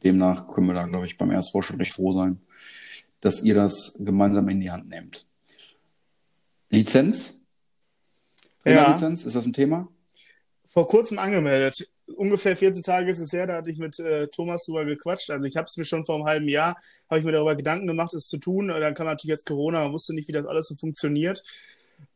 Demnach 0.04 0.48
können 0.48 0.68
wir 0.68 0.74
da, 0.74 0.86
glaube 0.86 1.06
ich, 1.06 1.18
beim 1.18 1.32
ersten 1.32 1.64
schon 1.64 1.78
recht 1.78 1.94
froh 1.94 2.14
sein, 2.14 2.42
dass 3.22 3.44
ihr 3.44 3.56
das 3.56 3.98
gemeinsam 4.00 4.50
in 4.50 4.60
die 4.60 4.72
Hand 4.72 4.90
nehmt. 4.90 5.28
Lizenz? 6.70 7.42
Ja. 8.66 8.90
Lizenz, 8.90 9.26
ist 9.26 9.36
das 9.36 9.46
ein 9.46 9.54
Thema? 9.54 9.88
Vor 10.72 10.88
kurzem 10.88 11.20
angemeldet. 11.20 11.90
Ungefähr 12.16 12.56
14 12.56 12.84
Tage 12.84 13.12
ist 13.12 13.20
es 13.20 13.34
her, 13.34 13.46
da 13.46 13.56
hatte 13.56 13.72
ich 13.72 13.78
mit 13.78 14.00
äh, 14.00 14.28
Thomas 14.28 14.66
drüber 14.66 14.86
gequatscht. 14.86 15.30
Also 15.30 15.46
ich 15.46 15.58
habe 15.58 15.66
es 15.66 15.76
mir 15.76 15.86
schon 15.86 16.06
vor 16.06 16.16
einem 16.16 16.26
halben 16.26 16.48
Jahr, 16.48 16.78
habe 17.10 17.20
ich 17.20 17.26
mir 17.26 17.34
darüber 17.34 17.56
Gedanken 17.56 17.88
gemacht, 17.88 18.14
es 18.14 18.28
zu 18.28 18.38
tun. 18.38 18.70
Dann 18.70 18.94
kam 18.94 19.06
natürlich 19.06 19.32
jetzt 19.32 19.46
Corona, 19.46 19.84
man 19.84 19.94
wusste 19.94 20.14
nicht, 20.14 20.28
wie 20.30 20.34
das 20.34 20.46
alles 20.46 20.68
so 20.68 20.76
funktioniert. 20.76 21.44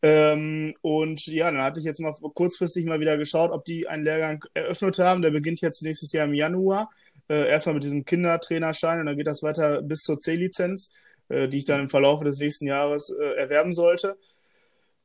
Ähm, 0.01 0.73
und 0.81 1.25
ja, 1.27 1.51
dann 1.51 1.61
hatte 1.61 1.79
ich 1.79 1.85
jetzt 1.85 1.99
mal 1.99 2.13
kurzfristig 2.13 2.85
mal 2.85 2.99
wieder 2.99 3.17
geschaut, 3.17 3.51
ob 3.51 3.65
die 3.65 3.87
einen 3.87 4.05
Lehrgang 4.05 4.43
eröffnet 4.53 4.99
haben. 4.99 5.21
Der 5.21 5.31
beginnt 5.31 5.61
jetzt 5.61 5.81
nächstes 5.83 6.13
Jahr 6.13 6.25
im 6.25 6.33
Januar. 6.33 6.89
Äh, 7.27 7.49
erstmal 7.49 7.75
mit 7.75 7.83
diesem 7.83 8.05
Kindertrainerschein 8.05 8.99
und 8.99 9.07
dann 9.07 9.17
geht 9.17 9.27
das 9.27 9.43
weiter 9.43 9.81
bis 9.81 10.01
zur 10.01 10.19
C-Lizenz, 10.19 10.91
äh, 11.29 11.47
die 11.47 11.57
ich 11.57 11.65
dann 11.65 11.81
im 11.81 11.89
Verlauf 11.89 12.23
des 12.23 12.39
nächsten 12.39 12.67
Jahres 12.67 13.09
äh, 13.09 13.35
erwerben 13.35 13.73
sollte. 13.73 14.17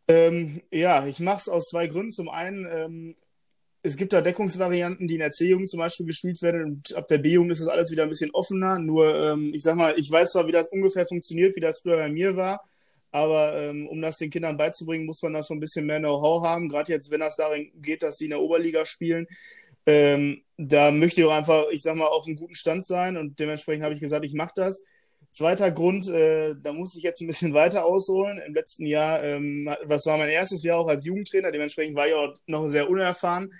Ähm, 0.06 0.60
ja, 0.70 1.06
ich 1.06 1.20
mache 1.20 1.38
es 1.38 1.48
aus 1.48 1.68
zwei 1.68 1.86
Gründen. 1.86 2.10
Zum 2.10 2.28
einen, 2.28 2.68
ähm, 2.70 3.14
es 3.82 3.96
gibt 3.96 4.12
da 4.12 4.20
Deckungsvarianten, 4.20 5.08
die 5.08 5.14
in 5.14 5.20
der 5.20 5.30
C-Jugend 5.30 5.68
zum 5.70 5.80
Beispiel 5.80 6.06
gespielt 6.06 6.42
werden 6.42 6.64
und 6.64 6.94
ab 6.96 7.06
der 7.08 7.18
B-Jugend 7.18 7.52
ist 7.52 7.60
das 7.60 7.68
alles 7.68 7.90
wieder 7.90 8.02
ein 8.02 8.10
bisschen 8.10 8.30
offener. 8.32 8.78
Nur, 8.78 9.14
ähm, 9.14 9.52
ich 9.54 9.62
sag 9.62 9.76
mal, 9.76 9.94
ich 9.96 10.10
weiß 10.10 10.32
zwar, 10.32 10.46
wie 10.46 10.52
das 10.52 10.68
ungefähr 10.68 11.06
funktioniert, 11.06 11.56
wie 11.56 11.60
das 11.60 11.80
früher 11.80 11.96
bei 11.96 12.10
mir 12.10 12.36
war, 12.36 12.62
aber 13.10 13.56
ähm, 13.58 13.88
um 13.88 14.00
das 14.00 14.18
den 14.18 14.30
Kindern 14.30 14.56
beizubringen, 14.56 15.06
muss 15.06 15.22
man 15.22 15.32
da 15.32 15.42
schon 15.42 15.56
ein 15.56 15.60
bisschen 15.60 15.86
mehr 15.86 15.98
Know-how 15.98 16.44
haben. 16.44 16.68
Gerade 16.68 16.92
jetzt, 16.92 17.10
wenn 17.10 17.20
das 17.20 17.36
darin 17.36 17.72
geht, 17.76 18.02
dass 18.02 18.18
sie 18.18 18.24
in 18.24 18.30
der 18.30 18.40
Oberliga 18.40 18.84
spielen. 18.86 19.26
Ähm, 19.86 20.42
da 20.58 20.90
möchte 20.90 21.22
ich 21.22 21.26
auch 21.26 21.32
einfach, 21.32 21.64
ich 21.70 21.82
sag 21.82 21.96
mal, 21.96 22.06
auf 22.06 22.26
einem 22.26 22.36
guten 22.36 22.54
Stand 22.54 22.84
sein 22.84 23.16
und 23.16 23.40
dementsprechend 23.40 23.82
habe 23.82 23.94
ich 23.94 24.00
gesagt, 24.00 24.24
ich 24.24 24.34
mache 24.34 24.52
das. 24.54 24.84
Zweiter 25.32 25.70
Grund, 25.70 26.08
äh, 26.08 26.54
da 26.60 26.72
muss 26.72 26.96
ich 26.96 27.02
jetzt 27.02 27.20
ein 27.20 27.26
bisschen 27.26 27.54
weiter 27.54 27.84
ausholen. 27.84 28.40
Im 28.46 28.54
letzten 28.54 28.86
Jahr, 28.86 29.22
ähm, 29.22 29.70
das 29.88 30.06
war 30.06 30.18
mein 30.18 30.28
erstes 30.28 30.62
Jahr 30.64 30.78
auch 30.78 30.88
als 30.88 31.04
Jugendtrainer, 31.04 31.52
dementsprechend 31.52 31.96
war 31.96 32.08
ich 32.08 32.14
auch 32.14 32.34
noch 32.46 32.68
sehr 32.68 32.90
unerfahren. 32.90 33.52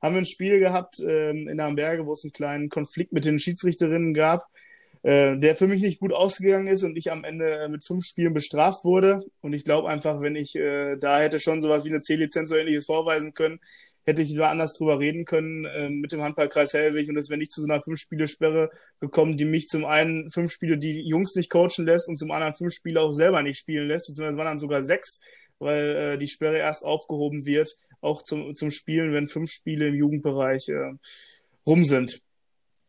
Haben 0.00 0.14
wir 0.14 0.22
ein 0.22 0.26
Spiel 0.26 0.60
gehabt 0.60 1.00
ähm, 1.00 1.48
in 1.48 1.58
Amberge, 1.60 2.06
wo 2.06 2.12
es 2.12 2.24
einen 2.24 2.32
kleinen 2.32 2.68
Konflikt 2.68 3.12
mit 3.12 3.24
den 3.24 3.38
Schiedsrichterinnen 3.38 4.14
gab 4.14 4.46
äh, 5.06 5.38
der 5.38 5.54
für 5.54 5.68
mich 5.68 5.82
nicht 5.82 6.00
gut 6.00 6.12
ausgegangen 6.12 6.66
ist 6.66 6.82
und 6.82 6.96
ich 6.96 7.12
am 7.12 7.22
Ende 7.22 7.60
äh, 7.60 7.68
mit 7.68 7.84
fünf 7.84 8.04
Spielen 8.04 8.34
bestraft 8.34 8.84
wurde. 8.84 9.20
Und 9.40 9.52
ich 9.52 9.62
glaube 9.62 9.88
einfach, 9.88 10.20
wenn 10.20 10.34
ich 10.34 10.56
äh, 10.56 10.96
da 10.96 11.20
hätte 11.20 11.38
schon 11.38 11.60
sowas 11.60 11.84
wie 11.84 11.90
eine 11.90 12.00
C-Lizenz 12.00 12.50
oder 12.50 12.62
ähnliches 12.62 12.86
vorweisen 12.86 13.32
können, 13.32 13.60
hätte 14.06 14.22
ich 14.22 14.34
da 14.34 14.50
anders 14.50 14.74
drüber 14.78 15.00
reden 15.00 15.24
können 15.24 15.64
äh, 15.64 15.90
mit 15.90 16.12
dem 16.12 16.22
Handballkreis 16.22 16.72
Hellwig 16.72 17.08
und 17.08 17.16
es 17.16 17.28
wäre 17.28 17.38
nicht 17.38 17.52
zu 17.52 17.60
so 17.60 17.70
einer 17.70 17.82
Fünf-Spiele-Sperre 17.82 18.70
gekommen, 19.00 19.36
die 19.36 19.44
mich 19.44 19.66
zum 19.66 19.84
einen 19.84 20.30
fünf 20.30 20.52
Spiele 20.52 20.78
die 20.78 21.06
Jungs 21.06 21.34
nicht 21.34 21.50
coachen 21.50 21.84
lässt 21.84 22.08
und 22.08 22.16
zum 22.16 22.30
anderen 22.30 22.54
fünf 22.54 22.72
Spiele 22.72 23.00
auch 23.00 23.12
selber 23.12 23.42
nicht 23.42 23.58
spielen 23.58 23.88
lässt, 23.88 24.06
beziehungsweise 24.06 24.38
waren 24.38 24.46
dann 24.46 24.58
sogar 24.58 24.80
sechs, 24.80 25.20
weil 25.58 25.96
äh, 25.96 26.18
die 26.18 26.28
Sperre 26.28 26.58
erst 26.58 26.84
aufgehoben 26.84 27.44
wird, 27.46 27.68
auch 28.00 28.22
zum, 28.22 28.54
zum 28.54 28.70
Spielen, 28.70 29.12
wenn 29.12 29.26
fünf 29.26 29.50
Spiele 29.50 29.88
im 29.88 29.94
Jugendbereich 29.94 30.68
äh, 30.68 30.92
rum 31.66 31.82
sind. 31.82 32.22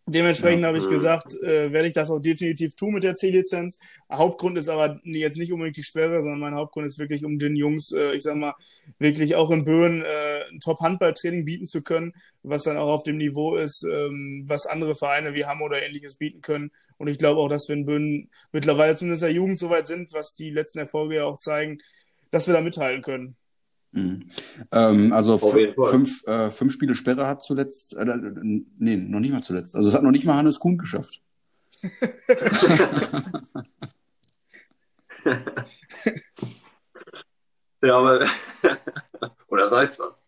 Dementsprechend 0.09 0.61
ja. 0.61 0.69
habe 0.69 0.77
ich 0.77 0.87
gesagt, 0.87 1.33
äh, 1.43 1.73
werde 1.73 1.89
ich 1.89 1.93
das 1.93 2.09
auch 2.09 2.19
definitiv 2.19 2.75
tun 2.75 2.93
mit 2.93 3.03
der 3.03 3.15
C-Lizenz. 3.15 3.77
Hauptgrund 4.09 4.57
ist 4.57 4.69
aber 4.69 5.01
jetzt 5.03 5.35
nicht 5.35 5.51
unbedingt 5.51 5.75
die 5.75 5.83
Sperre, 5.83 6.21
sondern 6.21 6.39
mein 6.39 6.55
Hauptgrund 6.55 6.87
ist 6.87 6.97
wirklich, 6.97 7.25
um 7.25 7.39
den 7.39 7.57
Jungs, 7.57 7.91
äh, 7.91 8.13
ich 8.13 8.23
sag 8.23 8.37
mal, 8.37 8.53
wirklich 8.99 9.35
auch 9.35 9.51
in 9.51 9.65
Böen 9.65 10.03
äh, 10.03 10.45
ein 10.49 10.61
Top-Handball-Training 10.61 11.43
bieten 11.43 11.65
zu 11.65 11.83
können, 11.83 12.13
was 12.41 12.63
dann 12.63 12.77
auch 12.77 12.87
auf 12.87 13.03
dem 13.03 13.17
Niveau 13.17 13.57
ist, 13.57 13.83
ähm, 13.83 14.45
was 14.47 14.65
andere 14.65 14.95
Vereine 14.95 15.33
wie 15.33 15.43
Hamm 15.43 15.61
oder 15.61 15.83
ähnliches 15.83 16.15
bieten 16.15 16.39
können. 16.39 16.71
Und 16.97 17.09
ich 17.09 17.17
glaube 17.17 17.41
auch, 17.41 17.49
dass 17.49 17.67
wir 17.67 17.75
in 17.75 17.85
Böen 17.85 18.29
mittlerweile 18.53 18.95
zumindest 18.95 19.23
in 19.23 19.27
der 19.27 19.35
Jugend 19.35 19.59
so 19.59 19.69
weit 19.69 19.87
sind, 19.87 20.13
was 20.13 20.33
die 20.33 20.51
letzten 20.51 20.79
Erfolge 20.79 21.15
ja 21.15 21.25
auch 21.25 21.37
zeigen, 21.37 21.79
dass 22.31 22.47
wir 22.47 22.53
da 22.53 22.61
mithalten 22.61 23.01
können. 23.01 23.35
Mhm. 23.91 24.29
Ähm, 24.71 25.13
also 25.13 25.37
fünf, 25.37 26.25
äh, 26.27 26.51
fünf 26.51 26.73
Spiele 26.73 26.95
Sperre 26.95 27.27
hat 27.27 27.41
zuletzt, 27.41 27.95
äh, 27.95 28.05
nee, 28.77 28.97
noch 28.97 29.19
nicht 29.19 29.31
mal 29.31 29.41
zuletzt. 29.41 29.75
Also 29.75 29.89
es 29.89 29.95
hat 29.95 30.03
noch 30.03 30.11
nicht 30.11 30.25
mal 30.25 30.35
Hannes 30.35 30.59
Kuhn 30.59 30.77
geschafft. 30.77 31.21
ja, 37.81 37.97
aber 37.97 38.25
oder 39.47 39.63
das 39.63 39.71
heißt 39.71 39.99
was. 39.99 40.27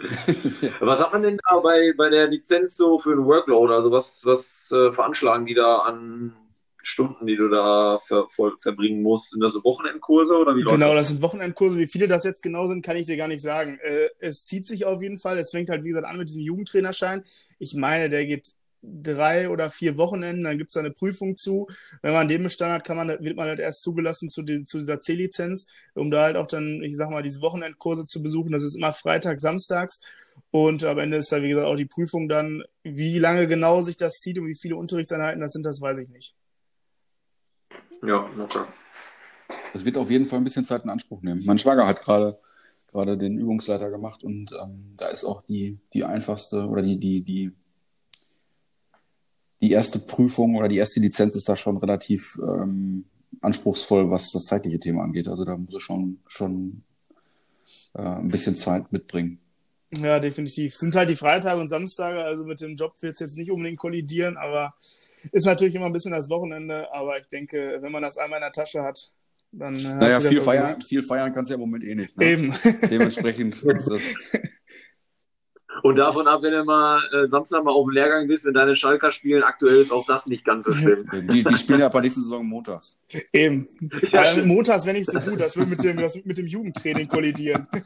was 0.80 0.98
hat 0.98 1.12
man 1.12 1.22
denn 1.22 1.38
da 1.48 1.58
bei, 1.60 1.92
bei 1.96 2.08
der 2.08 2.28
Lizenz 2.28 2.74
so 2.74 2.98
für 2.98 3.12
ein 3.12 3.24
Workload? 3.24 3.72
Also 3.72 3.90
was, 3.90 4.24
was 4.24 4.72
äh, 4.72 4.92
veranschlagen 4.92 5.46
die 5.46 5.54
da 5.54 5.80
an 5.80 6.34
Stunden, 6.82 7.26
die 7.26 7.36
du 7.36 7.48
da 7.48 7.98
ver, 7.98 8.26
ver, 8.30 8.52
verbringen 8.60 9.02
musst. 9.02 9.30
Sind 9.30 9.42
das 9.42 9.52
so 9.52 9.64
Wochenendkurse 9.64 10.36
oder 10.36 10.56
wie 10.56 10.62
läuft 10.62 10.76
Genau, 10.76 10.94
das 10.94 11.08
sind 11.08 11.22
Wochenendkurse. 11.22 11.78
Wie 11.78 11.86
viele 11.86 12.06
das 12.06 12.24
jetzt 12.24 12.42
genau 12.42 12.68
sind, 12.68 12.84
kann 12.84 12.96
ich 12.96 13.06
dir 13.06 13.16
gar 13.16 13.28
nicht 13.28 13.42
sagen. 13.42 13.78
Äh, 13.82 14.08
es 14.18 14.44
zieht 14.44 14.66
sich 14.66 14.86
auf 14.86 15.02
jeden 15.02 15.18
Fall. 15.18 15.38
Es 15.38 15.50
fängt 15.50 15.68
halt, 15.68 15.84
wie 15.84 15.88
gesagt, 15.88 16.06
an 16.06 16.18
mit 16.18 16.28
diesem 16.28 16.42
Jugendtrainerschein. 16.42 17.22
Ich 17.58 17.74
meine, 17.74 18.08
der 18.08 18.26
geht 18.26 18.54
drei 18.82 19.50
oder 19.50 19.70
vier 19.70 19.96
Wochenenden, 19.96 20.44
dann 20.44 20.58
gibt 20.58 20.70
es 20.70 20.74
da 20.74 20.80
eine 20.80 20.90
Prüfung 20.90 21.36
zu. 21.36 21.68
Wenn 22.02 22.14
man 22.14 22.28
den 22.28 22.42
bestanden 22.42 22.74
hat, 22.74 22.86
kann 22.86 22.96
man, 22.96 23.08
wird 23.08 23.36
man 23.36 23.48
halt 23.48 23.60
erst 23.60 23.82
zugelassen 23.82 24.28
zu, 24.28 24.42
die, 24.42 24.64
zu 24.64 24.78
dieser 24.78 25.00
C-Lizenz, 25.00 25.66
um 25.94 26.10
da 26.10 26.22
halt 26.22 26.36
auch 26.36 26.46
dann, 26.46 26.82
ich 26.82 26.96
sag 26.96 27.10
mal, 27.10 27.22
diese 27.22 27.40
Wochenendkurse 27.40 28.04
zu 28.04 28.22
besuchen. 28.22 28.52
Das 28.52 28.62
ist 28.62 28.76
immer 28.76 28.92
Freitag, 28.92 29.40
Samstags. 29.40 30.00
Und 30.50 30.84
am 30.84 30.98
Ende 30.98 31.18
ist 31.18 31.30
da, 31.30 31.42
wie 31.42 31.48
gesagt, 31.48 31.66
auch 31.66 31.76
die 31.76 31.86
Prüfung 31.86 32.28
dann. 32.28 32.62
Wie 32.82 33.18
lange 33.18 33.46
genau 33.46 33.82
sich 33.82 33.96
das 33.96 34.20
zieht 34.20 34.38
und 34.38 34.46
wie 34.46 34.54
viele 34.54 34.76
Unterrichtseinheiten 34.76 35.40
das 35.40 35.52
sind, 35.52 35.64
das 35.64 35.80
weiß 35.80 35.98
ich 35.98 36.08
nicht. 36.08 36.34
Ja, 38.02 38.28
locker. 38.36 38.68
Das 39.72 39.84
wird 39.84 39.96
auf 39.98 40.10
jeden 40.10 40.26
Fall 40.26 40.38
ein 40.40 40.44
bisschen 40.44 40.64
Zeit 40.64 40.84
in 40.84 40.90
Anspruch 40.90 41.22
nehmen. 41.22 41.42
Mein 41.44 41.58
Schwager 41.58 41.86
hat 41.86 42.02
gerade 42.02 42.38
gerade 42.90 43.16
den 43.16 43.38
Übungsleiter 43.38 43.90
gemacht 43.90 44.24
und 44.24 44.50
ähm, 44.60 44.94
da 44.96 45.08
ist 45.08 45.24
auch 45.24 45.42
die, 45.42 45.78
die 45.92 46.04
einfachste 46.04 46.66
oder 46.66 46.82
die, 46.82 46.98
die, 46.98 47.22
die, 47.22 47.52
die 49.60 49.70
erste 49.70 49.98
Prüfung 50.00 50.56
oder 50.56 50.68
die 50.68 50.78
erste 50.78 51.00
Lizenz 51.00 51.34
ist 51.34 51.48
da 51.48 51.56
schon 51.56 51.76
relativ 51.76 52.38
ähm, 52.42 53.04
anspruchsvoll, 53.40 54.10
was 54.10 54.32
das 54.32 54.46
zeitliche 54.46 54.78
Thema 54.78 55.04
angeht. 55.04 55.28
Also 55.28 55.44
da 55.44 55.56
muss 55.56 55.72
er 55.72 55.80
schon, 55.80 56.18
schon 56.26 56.82
äh, 57.94 58.02
ein 58.02 58.28
bisschen 58.28 58.56
Zeit 58.56 58.90
mitbringen. 58.92 59.38
Ja, 59.96 60.20
definitiv. 60.20 60.74
Es 60.74 60.80
sind 60.80 60.94
halt 60.94 61.10
die 61.10 61.16
Freitage 61.16 61.60
und 61.60 61.68
Samstage, 61.68 62.24
also 62.24 62.44
mit 62.44 62.60
dem 62.60 62.76
Job 62.76 62.94
wird 63.00 63.14
es 63.14 63.20
jetzt 63.20 63.36
nicht 63.36 63.50
unbedingt 63.50 63.78
kollidieren, 63.78 64.36
aber 64.36 64.74
ist 65.32 65.46
natürlich 65.46 65.74
immer 65.74 65.86
ein 65.86 65.92
bisschen 65.92 66.12
das 66.12 66.28
Wochenende, 66.28 66.92
aber 66.92 67.18
ich 67.18 67.28
denke, 67.28 67.78
wenn 67.80 67.92
man 67.92 68.02
das 68.02 68.18
einmal 68.18 68.38
in 68.38 68.44
der 68.44 68.52
Tasche 68.52 68.82
hat, 68.82 69.12
dann. 69.52 69.74
Äh, 69.76 69.94
naja, 69.94 70.20
viel 70.20 70.40
feiern, 70.40 70.80
viel 70.80 71.02
feiern 71.02 71.32
kannst 71.32 71.50
du 71.50 71.54
ja 71.54 71.56
im 71.56 71.60
Moment 71.60 71.84
eh 71.84 71.94
nicht. 71.94 72.16
Ne? 72.16 72.24
Eben. 72.24 72.54
Dementsprechend 72.88 73.62
ist 73.62 73.88
das. 73.88 74.14
Und 75.82 75.96
davon 75.96 76.28
ab, 76.28 76.42
wenn 76.42 76.52
du 76.52 76.64
mal 76.64 77.00
äh, 77.12 77.26
Samstag 77.26 77.64
mal 77.64 77.72
auf 77.72 77.86
dem 77.86 77.94
Lehrgang 77.94 78.26
bist, 78.28 78.44
wenn 78.44 78.54
deine 78.54 78.76
Schalker 78.76 79.10
spielen, 79.10 79.42
aktuell 79.42 79.80
ist 79.80 79.92
auch 79.92 80.04
das 80.06 80.26
nicht 80.26 80.44
ganz 80.44 80.66
so 80.66 80.74
schlimm. 80.74 81.08
Die, 81.30 81.42
die 81.42 81.56
spielen 81.56 81.80
ja 81.80 81.88
bei 81.88 82.00
nächsten 82.00 82.22
Saison 82.22 82.44
montags. 82.44 82.98
Eben. 83.32 83.68
Ja, 84.10 84.24
äh, 84.24 84.42
montags 84.42 84.84
wäre 84.84 84.98
nicht 84.98 85.10
so 85.10 85.20
gut, 85.20 85.40
das 85.40 85.56
würde 85.56 85.70
mit 85.70 85.82
dem, 85.82 85.96
das 85.96 86.22
mit 86.24 86.36
dem 86.38 86.46
Jugendtraining 86.46 87.08
kollidieren. 87.08 87.66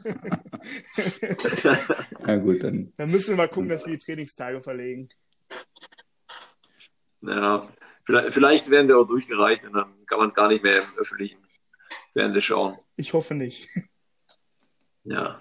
ja, 2.27 2.35
gut, 2.37 2.63
dann. 2.63 2.91
Dann 2.97 3.11
müssen 3.11 3.29
wir 3.29 3.37
mal 3.37 3.47
gucken, 3.47 3.69
dass 3.69 3.85
wir 3.85 3.93
die 3.93 4.03
Trainingstage 4.03 4.59
verlegen. 4.61 5.07
Ja, 7.27 7.67
vielleicht, 8.03 8.33
vielleicht 8.33 8.69
werden 8.69 8.87
sie 8.87 8.95
auch 8.95 9.05
durchgereicht 9.05 9.65
und 9.65 9.73
dann 9.73 10.05
kann 10.05 10.19
man 10.19 10.27
es 10.27 10.35
gar 10.35 10.47
nicht 10.47 10.63
mehr 10.63 10.83
im 10.83 10.97
öffentlichen 10.97 11.39
Fernsehen 12.13 12.41
schauen. 12.41 12.77
Ich 12.95 13.13
hoffe 13.13 13.35
nicht. 13.35 13.69
Ja, 15.03 15.39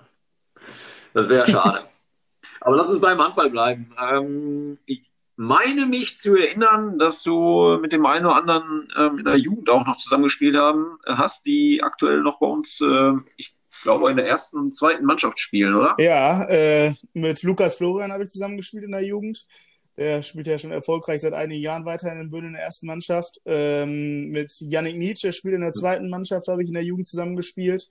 das 1.12 1.28
wäre 1.28 1.50
schade. 1.50 1.84
Aber 2.60 2.76
lass 2.76 2.88
uns 2.88 3.00
beim 3.00 3.20
Handball 3.20 3.50
bleiben. 3.50 3.94
Ähm, 4.00 4.78
ich 4.86 5.10
meine 5.36 5.86
mich 5.86 6.18
zu 6.18 6.36
erinnern, 6.36 6.98
dass 6.98 7.22
du 7.22 7.78
mit 7.80 7.92
dem 7.92 8.06
einen 8.06 8.26
oder 8.26 8.36
anderen 8.36 8.88
ähm, 8.96 9.18
in 9.18 9.24
der 9.24 9.36
Jugend 9.36 9.68
auch 9.68 9.84
noch 9.86 9.96
zusammengespielt 9.96 10.56
haben, 10.56 10.98
hast, 11.06 11.44
die 11.46 11.82
aktuell 11.82 12.20
noch 12.20 12.38
bei 12.38 12.46
uns, 12.46 12.80
äh, 12.80 13.12
ich 13.36 13.54
glaube, 13.82 14.10
in 14.10 14.16
der 14.16 14.26
ersten 14.26 14.58
und 14.58 14.74
zweiten 14.74 15.04
Mannschaft 15.04 15.38
spielen, 15.38 15.74
oder? 15.74 15.94
Ja, 15.98 16.44
äh, 16.44 16.94
mit 17.12 17.42
Lukas 17.42 17.76
Florian 17.76 18.12
habe 18.12 18.24
ich 18.24 18.30
zusammengespielt 18.30 18.84
in 18.84 18.92
der 18.92 19.04
Jugend. 19.04 19.46
Der 19.96 20.22
spielt 20.22 20.48
ja 20.48 20.58
schon 20.58 20.72
erfolgreich 20.72 21.20
seit 21.20 21.34
einigen 21.34 21.62
Jahren 21.62 21.84
weiterhin 21.84 22.20
in 22.20 22.30
Böhnen 22.30 22.48
in 22.48 22.52
der 22.54 22.62
ersten 22.62 22.86
Mannschaft. 22.86 23.40
Ähm, 23.46 24.30
mit 24.30 24.52
Yannick 24.60 24.96
Nietzsche 24.96 25.32
spielt 25.32 25.54
in 25.54 25.60
der 25.60 25.72
zweiten 25.72 26.10
Mannschaft, 26.10 26.48
habe 26.48 26.62
ich 26.62 26.68
in 26.68 26.74
der 26.74 26.82
Jugend 26.82 27.06
zusammengespielt. 27.06 27.90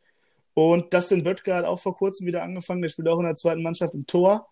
Und 0.54 0.94
Dustin 0.94 1.24
Böttger 1.24 1.56
hat 1.56 1.66
auch 1.66 1.80
vor 1.80 1.96
kurzem 1.96 2.28
wieder 2.28 2.44
angefangen. 2.44 2.82
Der 2.82 2.90
spielt 2.90 3.08
auch 3.08 3.20
in 3.20 3.26
der 3.26 3.36
zweiten 3.36 3.64
Mannschaft 3.64 3.96
im 3.96 4.06
Tor. 4.06 4.48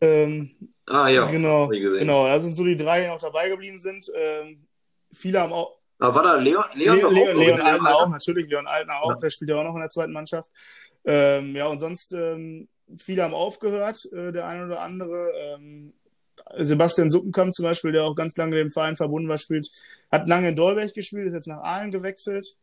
Ähm, 0.00 0.50
ah 0.86 1.08
ja, 1.08 1.26
genau, 1.26 1.68
genau. 1.68 2.26
Da 2.26 2.40
sind 2.40 2.56
so 2.56 2.64
die 2.64 2.76
drei, 2.76 3.02
die 3.02 3.08
noch 3.08 3.20
dabei 3.20 3.50
geblieben 3.50 3.78
sind. 3.78 4.10
Ähm, 4.16 4.66
viele 5.12 5.40
haben 5.40 5.52
auch. 5.52 5.76
Aber 5.98 6.14
war 6.14 6.22
da 6.22 6.36
Leon? 6.36 6.64
Leon, 6.74 6.96
Leon, 6.96 7.14
Leon, 7.14 7.36
Leon 7.36 7.60
Altner 7.60 7.94
auch, 7.94 8.08
natürlich. 8.08 8.48
Leon 8.48 8.66
Altner 8.66 9.02
auch. 9.02 9.10
Ja. 9.10 9.16
Der 9.16 9.30
spielt 9.30 9.50
ja 9.50 9.56
auch 9.56 9.64
noch 9.64 9.74
in 9.74 9.82
der 9.82 9.90
zweiten 9.90 10.12
Mannschaft. 10.12 10.50
Ähm, 11.04 11.54
ja, 11.54 11.66
und 11.66 11.78
sonst 11.78 12.12
ähm, 12.12 12.68
viele 12.98 13.22
haben 13.22 13.34
aufgehört, 13.34 14.10
äh, 14.12 14.32
der 14.32 14.46
eine 14.46 14.64
oder 14.64 14.80
andere. 14.80 15.30
Ähm, 15.36 15.92
Sebastian 16.58 17.10
Suppenkamp 17.10 17.54
zum 17.54 17.64
Beispiel, 17.64 17.92
der 17.92 18.04
auch 18.04 18.14
ganz 18.14 18.36
lange 18.36 18.56
dem 18.56 18.70
Verein 18.70 18.96
verbunden 18.96 19.28
war, 19.28 19.38
spielt, 19.38 19.70
hat 20.10 20.28
lange 20.28 20.48
in 20.48 20.56
Dolberg 20.56 20.94
gespielt, 20.94 21.26
ist 21.26 21.34
jetzt 21.34 21.48
nach 21.48 21.62
Aalen 21.62 21.90
gewechselt. 21.90 22.56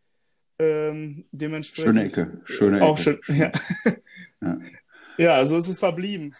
Ähm, 0.59 1.25
dementsprechend. 1.31 1.87
Schöne 1.87 2.03
Ecke, 2.05 2.41
schöne 2.45 2.77
Ecke. 2.77 2.85
Auch 2.85 2.97
schön, 2.97 3.19
ja. 3.27 3.51
ja. 4.41 4.57
ja, 5.17 5.45
so 5.45 5.57
ist 5.57 5.67
es 5.67 5.79
verblieben. 5.79 6.33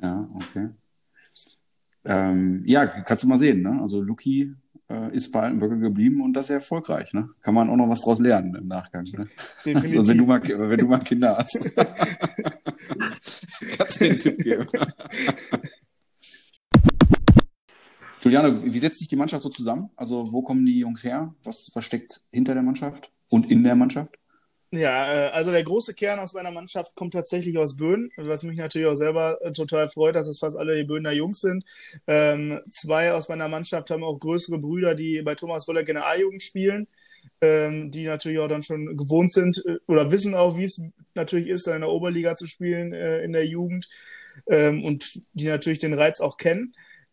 Ja, 0.00 0.28
okay. 0.34 0.70
Ähm, 2.04 2.62
ja, 2.66 2.86
kannst 2.86 3.22
du 3.22 3.28
mal 3.28 3.38
sehen, 3.38 3.62
ne? 3.62 3.78
Also 3.80 4.00
Luki 4.00 4.54
äh, 4.88 5.14
ist 5.14 5.30
bei 5.30 5.42
Altenböcke 5.42 5.78
geblieben 5.78 6.20
und 6.20 6.34
das 6.34 6.48
sehr 6.48 6.56
erfolgreich, 6.56 7.12
ne? 7.12 7.28
Kann 7.40 7.54
man 7.54 7.70
auch 7.70 7.76
noch 7.76 7.88
was 7.88 8.02
draus 8.02 8.18
lernen 8.18 8.54
im 8.54 8.66
Nachgang, 8.66 9.04
ne? 9.04 9.28
Also 9.74 10.08
wenn 10.08 10.18
du 10.18 10.26
mal, 10.26 10.42
wenn 10.42 10.78
du 10.78 10.86
mal 10.86 10.98
Kinder 10.98 11.38
hast. 11.38 11.70
kannst 13.78 14.00
du 14.00 14.04
den 14.04 14.18
Tipp 14.18 14.38
geben. 14.38 14.66
Juliane, 18.20 18.62
wie 18.62 18.78
setzt 18.78 18.98
sich 18.98 19.08
die 19.08 19.16
Mannschaft 19.16 19.42
so 19.42 19.48
zusammen? 19.48 19.90
Also 19.96 20.32
wo 20.32 20.42
kommen 20.42 20.64
die 20.64 20.78
Jungs 20.78 21.02
her? 21.02 21.34
Was, 21.42 21.70
was 21.74 21.84
steckt 21.84 22.22
hinter 22.30 22.54
der 22.54 22.62
Mannschaft 22.62 23.10
und 23.30 23.50
in 23.50 23.64
der 23.64 23.74
Mannschaft? 23.74 24.16
Ja, 24.74 25.26
äh, 25.28 25.30
also 25.32 25.50
der 25.52 25.64
große 25.64 25.92
Kern 25.92 26.18
aus 26.18 26.32
meiner 26.32 26.50
Mannschaft 26.50 26.94
kommt 26.94 27.12
tatsächlich 27.12 27.58
aus 27.58 27.76
Böhnen, 27.76 28.10
was 28.16 28.42
mich 28.42 28.56
natürlich 28.56 28.88
auch 28.88 28.94
selber 28.94 29.38
äh, 29.42 29.52
total 29.52 29.88
freut, 29.88 30.14
dass 30.14 30.26
es 30.28 30.38
fast 30.38 30.56
alle 30.58 30.74
die 30.76 30.84
Böhner 30.84 31.12
Jungs 31.12 31.40
sind. 31.40 31.64
Ähm, 32.06 32.58
zwei 32.70 33.12
aus 33.12 33.28
meiner 33.28 33.48
Mannschaft 33.48 33.90
haben 33.90 34.02
auch 34.02 34.18
größere 34.18 34.58
Brüder, 34.58 34.94
die 34.94 35.20
bei 35.20 35.34
Thomas 35.34 35.68
Woller 35.68 35.84
A-Jugend 36.06 36.42
spielen, 36.42 36.88
ähm, 37.42 37.90
die 37.90 38.04
natürlich 38.04 38.38
auch 38.38 38.48
dann 38.48 38.62
schon 38.62 38.96
gewohnt 38.96 39.30
sind 39.30 39.62
äh, 39.66 39.76
oder 39.88 40.10
wissen 40.10 40.34
auch, 40.34 40.56
wie 40.56 40.64
es 40.64 40.80
natürlich 41.14 41.48
ist, 41.48 41.66
dann 41.66 41.76
in 41.76 41.80
der 41.82 41.90
Oberliga 41.90 42.34
zu 42.34 42.46
spielen 42.46 42.94
äh, 42.94 43.20
in 43.22 43.32
der 43.34 43.46
Jugend 43.46 43.90
ähm, 44.46 44.84
und 44.84 45.20
die 45.34 45.48
natürlich 45.48 45.80
den 45.80 45.92
Reiz 45.92 46.20
auch 46.20 46.38
kennen. 46.38 46.72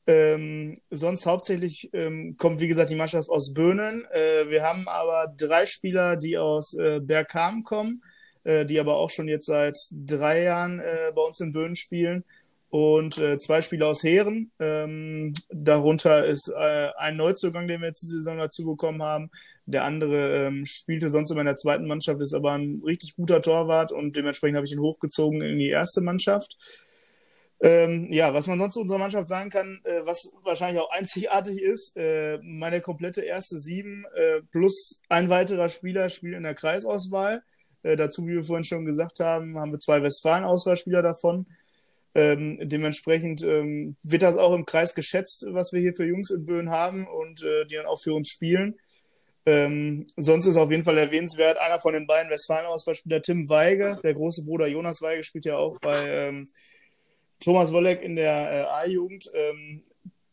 Ähm, 0.10 0.82
sonst 0.90 1.28
hauptsächlich 1.28 1.92
ähm, 1.94 2.36
kommt, 2.36 2.60
wie 2.60 2.68
gesagt, 2.68 2.90
die 2.90 2.96
Mannschaft 2.96 3.30
aus 3.30 3.54
Böhnen. 3.54 4.08
Äh, 4.12 4.50
wir 4.50 4.64
haben 4.64 4.88
aber 4.88 5.32
drei 5.38 5.68
Spieler, 5.68 6.16
die 6.16 6.36
aus 6.36 6.74
äh, 6.74 7.00
Bergham 7.00 7.64
kommen, 7.64 8.02
äh, 8.44 8.66
die 8.66 8.80
aber 8.80 8.96
auch 8.96 9.12
schon 9.12 9.28
jetzt 9.28 9.46
seit 9.46 9.78
drei 9.92 10.42
Jahren 10.42 10.80
äh, 10.80 11.12
bei 11.14 11.22
uns 11.22 11.40
in 11.42 11.54
Böhnen 11.54 11.76
spielen. 11.76 12.24
Und 12.72 13.20
äh, 13.20 13.38
zwei 13.38 13.62
Spieler 13.62 13.86
aus 13.86 14.02
Heeren. 14.02 14.52
Ähm, 14.60 15.34
darunter 15.50 16.26
ist 16.26 16.48
äh, 16.48 16.90
ein 16.98 17.16
Neuzugang, 17.16 17.68
den 17.68 17.82
wir 17.82 17.90
jetzt 17.90 18.02
diese 18.02 18.18
Saison 18.18 18.40
dazu 18.40 18.66
bekommen 18.66 19.04
haben. 19.04 19.30
Der 19.68 19.84
andere 19.84 20.48
ähm, 20.48 20.66
spielte 20.66 21.12
sonst 21.12 21.30
immer 21.30 21.42
in 21.42 21.46
der 21.46 21.56
zweiten 21.56 21.86
Mannschaft, 21.86 22.20
ist 22.20 22.34
aber 22.34 22.54
ein 22.54 22.82
richtig 22.84 23.16
guter 23.16 23.44
Torwart 23.44 23.92
und 23.92 24.16
dementsprechend 24.16 24.58
habe 24.58 24.66
ich 24.66 24.74
ihn 24.74 24.82
hochgezogen 24.82 25.42
in 25.42 25.60
die 25.60 25.70
erste 25.70 26.02
Mannschaft. 26.02 26.58
Ähm, 27.62 28.08
ja, 28.10 28.34
was 28.34 28.48
man 28.48 28.58
sonst 28.58 28.76
zu 28.76 28.80
unserer 28.82 29.00
Mannschaft 29.00 29.28
sagen 29.28 29.50
kann, 29.50 29.82
äh, 29.84 30.06
was 30.06 30.32
wahrscheinlich 30.44 30.82
auch 30.82 30.92
einzigartig 30.92 31.62
ist, 31.62 31.98
äh, 31.98 32.38
meine 32.42 32.80
komplette 32.80 33.22
erste 33.22 33.58
Sieben 33.58 34.06
äh, 34.16 34.42
plus 34.52 35.02
ein 35.10 35.30
weiterer 35.30 35.68
Spieler 35.68 36.08
spielt 36.08 36.36
in 36.36 36.44
der 36.44 36.56
Kreisauswahl. 36.56 37.44
Äh, 37.84 37.98
dazu, 37.98 38.26
wie 38.26 38.36
wir 38.36 38.44
vorhin 38.44 38.64
schon 38.64 38.86
gesagt 38.86 39.20
haben, 39.20 39.58
haben 39.58 39.72
wir 39.72 39.80
zwei 39.80 40.02
Westfalen-Auswahlspieler 40.02 41.02
davon. 41.02 41.48
Ähm, 42.16 42.60
dementsprechend 42.62 43.44
ähm, 43.44 43.98
wird 44.04 44.24
das 44.24 44.38
auch 44.38 44.54
im 44.54 44.66
Kreis 44.66 44.96
geschätzt, 44.96 45.46
was 45.52 45.74
wir 45.74 45.82
hier 45.82 45.94
für 45.94 46.06
Jungs 46.06 46.32
in 46.32 46.46
Böen 46.46 46.70
haben 46.70 47.08
und 47.08 47.44
äh, 47.44 47.66
die 47.66 47.76
dann 47.76 47.86
auch 47.86 48.02
für 48.02 48.14
uns 48.14 48.30
spielen. 48.30 48.76
Ähm, 49.46 50.08
sonst 50.16 50.46
ist 50.46 50.58
auf 50.58 50.72
jeden 50.72 50.84
Fall 50.84 50.98
erwähnenswert, 50.98 51.58
einer 51.58 51.80
von 51.80 51.94
den 51.94 52.08
beiden 52.08 52.32
Westfalen-Auswahlspieler, 52.32 53.22
Tim 53.22 53.50
Weige, 53.50 54.00
der 54.04 54.14
große 54.14 54.46
Bruder 54.46 54.68
Jonas 54.68 55.02
Weige, 55.02 55.24
spielt 55.24 55.46
ja 55.46 55.58
auch 55.58 55.80
bei 55.80 56.28
ähm, 56.28 56.48
Thomas 57.40 57.72
Wolleck 57.72 58.02
in 58.02 58.16
der 58.16 58.52
äh, 58.52 58.88
A-Jugend. 58.88 59.26
Ähm, 59.34 59.82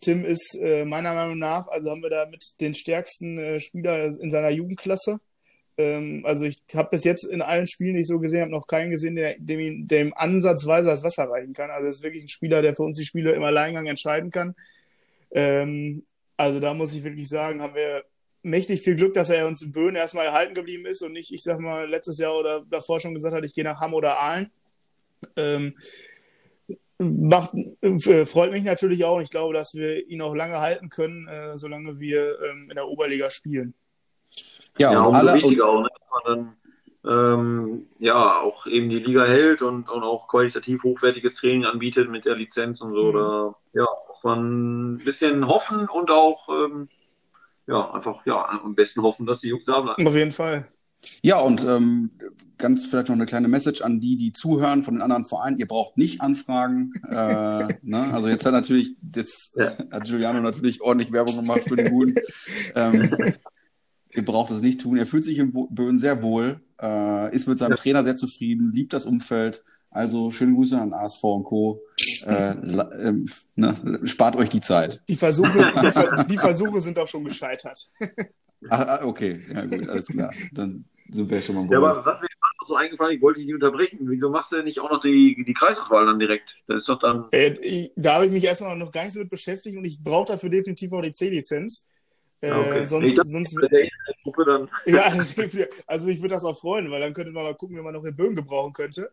Tim 0.00 0.24
ist 0.24 0.56
äh, 0.60 0.84
meiner 0.84 1.14
Meinung 1.14 1.38
nach, 1.38 1.68
also 1.68 1.90
haben 1.90 2.02
wir 2.02 2.10
da 2.10 2.26
mit 2.26 2.44
den 2.60 2.74
stärksten 2.74 3.38
äh, 3.38 3.60
Spieler 3.60 4.04
in 4.04 4.30
seiner 4.30 4.50
Jugendklasse. 4.50 5.18
Ähm, 5.78 6.22
also 6.24 6.44
ich 6.44 6.62
habe 6.74 6.90
bis 6.90 7.04
jetzt 7.04 7.24
in 7.24 7.42
allen 7.42 7.66
Spielen, 7.66 7.94
die 7.94 8.00
ich 8.00 8.06
so 8.06 8.18
gesehen 8.18 8.42
habe, 8.42 8.50
noch 8.50 8.66
keinen 8.66 8.90
gesehen, 8.90 9.16
der 9.16 9.36
dem, 9.38 9.86
dem 9.88 10.14
ansatzweise 10.14 10.88
das 10.88 11.02
Wasser 11.02 11.24
reichen 11.24 11.54
kann. 11.54 11.70
Also 11.70 11.88
ist 11.88 12.02
wirklich 12.02 12.24
ein 12.24 12.28
Spieler, 12.28 12.62
der 12.62 12.74
für 12.74 12.82
uns 12.82 12.96
die 12.98 13.04
Spiele 13.04 13.32
im 13.32 13.42
Alleingang 13.42 13.86
entscheiden 13.86 14.30
kann. 14.30 14.54
Ähm, 15.30 16.04
also 16.36 16.60
da 16.60 16.74
muss 16.74 16.94
ich 16.94 17.04
wirklich 17.04 17.28
sagen, 17.28 17.62
haben 17.62 17.74
wir 17.74 18.04
mächtig 18.42 18.82
viel 18.82 18.94
Glück, 18.94 19.14
dass 19.14 19.30
er 19.30 19.46
uns 19.46 19.62
in 19.62 19.72
Böen 19.72 19.96
erstmal 19.96 20.26
erhalten 20.26 20.54
geblieben 20.54 20.86
ist 20.86 21.02
und 21.02 21.12
nicht, 21.12 21.32
ich 21.32 21.42
sag 21.42 21.58
mal, 21.58 21.88
letztes 21.88 22.18
Jahr 22.18 22.36
oder 22.36 22.64
davor 22.70 23.00
schon 23.00 23.14
gesagt 23.14 23.34
hat, 23.34 23.44
ich 23.44 23.54
gehe 23.54 23.64
nach 23.64 23.80
Hamm 23.80 23.94
oder 23.94 24.18
Aalen. 24.18 24.50
Ähm, 25.36 25.74
macht, 26.98 27.54
äh, 27.82 28.26
freut 28.26 28.52
mich 28.52 28.64
natürlich 28.64 29.04
auch. 29.04 29.20
Ich 29.20 29.30
glaube, 29.30 29.54
dass 29.54 29.74
wir 29.74 30.06
ihn 30.08 30.22
auch 30.22 30.34
lange 30.34 30.60
halten 30.60 30.88
können, 30.88 31.28
äh, 31.28 31.56
solange 31.58 31.98
wir 31.98 32.40
ähm, 32.42 32.68
in 32.70 32.76
der 32.76 32.88
Oberliga 32.88 33.30
spielen. 33.30 33.74
Ja, 34.78 34.92
ja 34.92 35.02
und 35.02 35.14
umso 35.14 35.34
wichtiger 35.34 35.66
auch, 35.66 35.82
ne, 35.82 35.88
dass 35.88 36.08
man 36.10 36.22
dann 36.24 36.56
ähm, 37.06 37.86
ja 37.98 38.40
auch 38.40 38.66
eben 38.66 38.88
die 38.88 38.98
Liga 38.98 39.24
hält 39.24 39.62
und, 39.62 39.88
und 39.88 40.02
auch 40.02 40.28
qualitativ 40.28 40.82
hochwertiges 40.82 41.36
Training 41.36 41.64
anbietet 41.64 42.10
mit 42.10 42.24
der 42.24 42.36
Lizenz 42.36 42.80
und 42.80 42.94
so. 42.94 43.12
Mhm. 43.12 43.14
Da 43.14 43.54
ja, 43.74 43.86
muss 44.08 44.24
man 44.24 44.94
ein 44.94 44.98
bisschen 44.98 45.46
hoffen 45.46 45.88
und 45.88 46.10
auch 46.10 46.48
ähm, 46.48 46.88
ja, 47.66 47.90
einfach 47.92 48.24
ja, 48.26 48.60
am 48.62 48.74
besten 48.74 49.02
hoffen, 49.02 49.26
dass 49.26 49.40
die 49.40 49.48
Jungs 49.48 49.64
da 49.64 49.80
bleiben. 49.80 50.06
Auf 50.06 50.14
jeden 50.14 50.32
Fall. 50.32 50.68
Ja, 51.22 51.38
und 51.40 51.64
ähm, 51.64 52.10
ganz 52.58 52.86
vielleicht 52.86 53.08
noch 53.08 53.14
eine 53.14 53.26
kleine 53.26 53.48
Message 53.48 53.82
an 53.82 54.00
die, 54.00 54.16
die 54.16 54.32
zuhören 54.32 54.82
von 54.82 54.94
den 54.94 55.02
anderen 55.02 55.24
Vereinen. 55.24 55.58
Ihr 55.58 55.66
braucht 55.66 55.98
nicht 55.98 56.20
anfragen. 56.20 56.92
äh, 57.08 57.66
ne? 57.82 58.12
Also 58.12 58.28
jetzt 58.28 58.46
hat 58.46 58.52
natürlich, 58.52 58.96
jetzt 59.14 59.56
ja. 59.56 59.72
hat 59.90 60.04
Giuliano 60.04 60.40
natürlich 60.40 60.80
ordentlich 60.80 61.12
Werbung 61.12 61.36
gemacht 61.36 61.62
für 61.66 61.76
den 61.76 61.90
Guten. 61.90 62.14
ähm, 62.74 63.16
ihr 64.12 64.24
braucht 64.24 64.50
es 64.50 64.60
nicht 64.62 64.80
tun. 64.80 64.96
Er 64.96 65.06
fühlt 65.06 65.24
sich 65.24 65.38
im 65.38 65.52
Böen 65.70 65.98
sehr 65.98 66.22
wohl, 66.22 66.60
äh, 66.80 67.34
ist 67.34 67.46
mit 67.46 67.58
seinem 67.58 67.70
ja. 67.72 67.76
Trainer 67.76 68.04
sehr 68.04 68.16
zufrieden, 68.16 68.72
liebt 68.72 68.92
das 68.92 69.06
Umfeld. 69.06 69.64
Also 69.90 70.30
schöne 70.30 70.54
Grüße 70.54 70.78
an 70.78 70.92
ASV 70.92 71.24
und 71.24 71.44
Co. 71.44 71.80
Äh, 72.26 72.50
äh, 72.50 73.14
ne, 73.54 74.00
spart 74.04 74.36
euch 74.36 74.50
die 74.50 74.60
Zeit. 74.60 75.02
Die 75.08 75.16
Versuche, 75.16 75.72
die, 75.82 76.26
die 76.32 76.38
Versuche 76.38 76.80
sind 76.80 76.98
auch 76.98 77.08
schon 77.08 77.24
gescheitert. 77.24 77.92
Ach, 78.70 79.02
okay, 79.02 79.40
ja 79.52 79.64
gut, 79.64 79.88
alles 79.88 80.06
klar. 80.08 80.32
Dann 80.52 80.84
sind 81.10 81.30
wir 81.30 81.40
schon 81.40 81.54
mal 81.56 81.66
Ja, 81.70 81.78
aber 81.78 82.04
was 82.04 82.20
mir 82.20 82.28
so 82.66 82.74
eingefallen, 82.74 83.16
ich 83.16 83.22
wollte 83.22 83.38
dich 83.38 83.46
nicht 83.46 83.54
unterbrechen. 83.54 83.98
Wieso 84.02 84.30
machst 84.30 84.52
du 84.52 84.56
denn 84.56 84.64
nicht 84.64 84.80
auch 84.80 84.90
noch 84.90 85.00
die, 85.00 85.42
die 85.46 85.54
Kreisauswahl 85.54 86.06
dann 86.06 86.18
direkt? 86.18 86.56
Das 86.66 86.78
ist 86.78 86.88
doch 86.88 86.98
dann. 86.98 87.26
Äh, 87.30 87.90
da 87.96 88.14
habe 88.14 88.26
ich 88.26 88.32
mich 88.32 88.44
erstmal 88.44 88.76
noch 88.76 88.90
gar 88.90 89.04
nicht 89.04 89.14
so 89.14 89.20
mit 89.20 89.30
beschäftigt 89.30 89.76
und 89.76 89.84
ich 89.84 90.02
brauche 90.02 90.32
dafür 90.32 90.50
definitiv 90.50 90.92
auch 90.92 91.02
die 91.02 91.12
C-Lizenz. 91.12 91.88
Äh, 92.40 92.50
ah, 92.50 92.60
okay. 92.60 92.86
sonst, 92.86 93.16
nee, 93.16 93.22
sonst, 93.22 93.58
Gruppe 94.36 94.44
dann. 94.44 94.70
Ja, 94.86 95.12
also 95.86 96.08
ich 96.08 96.20
würde 96.20 96.34
das 96.34 96.44
auch 96.44 96.58
freuen, 96.58 96.90
weil 96.90 97.00
dann 97.00 97.12
könnte 97.12 97.32
man 97.32 97.44
mal 97.44 97.54
gucken, 97.54 97.76
wie 97.76 97.82
man 97.82 97.94
noch 97.94 98.02
den 98.02 98.14
Bögen 98.14 98.36
gebrauchen 98.36 98.72
könnte. 98.72 99.10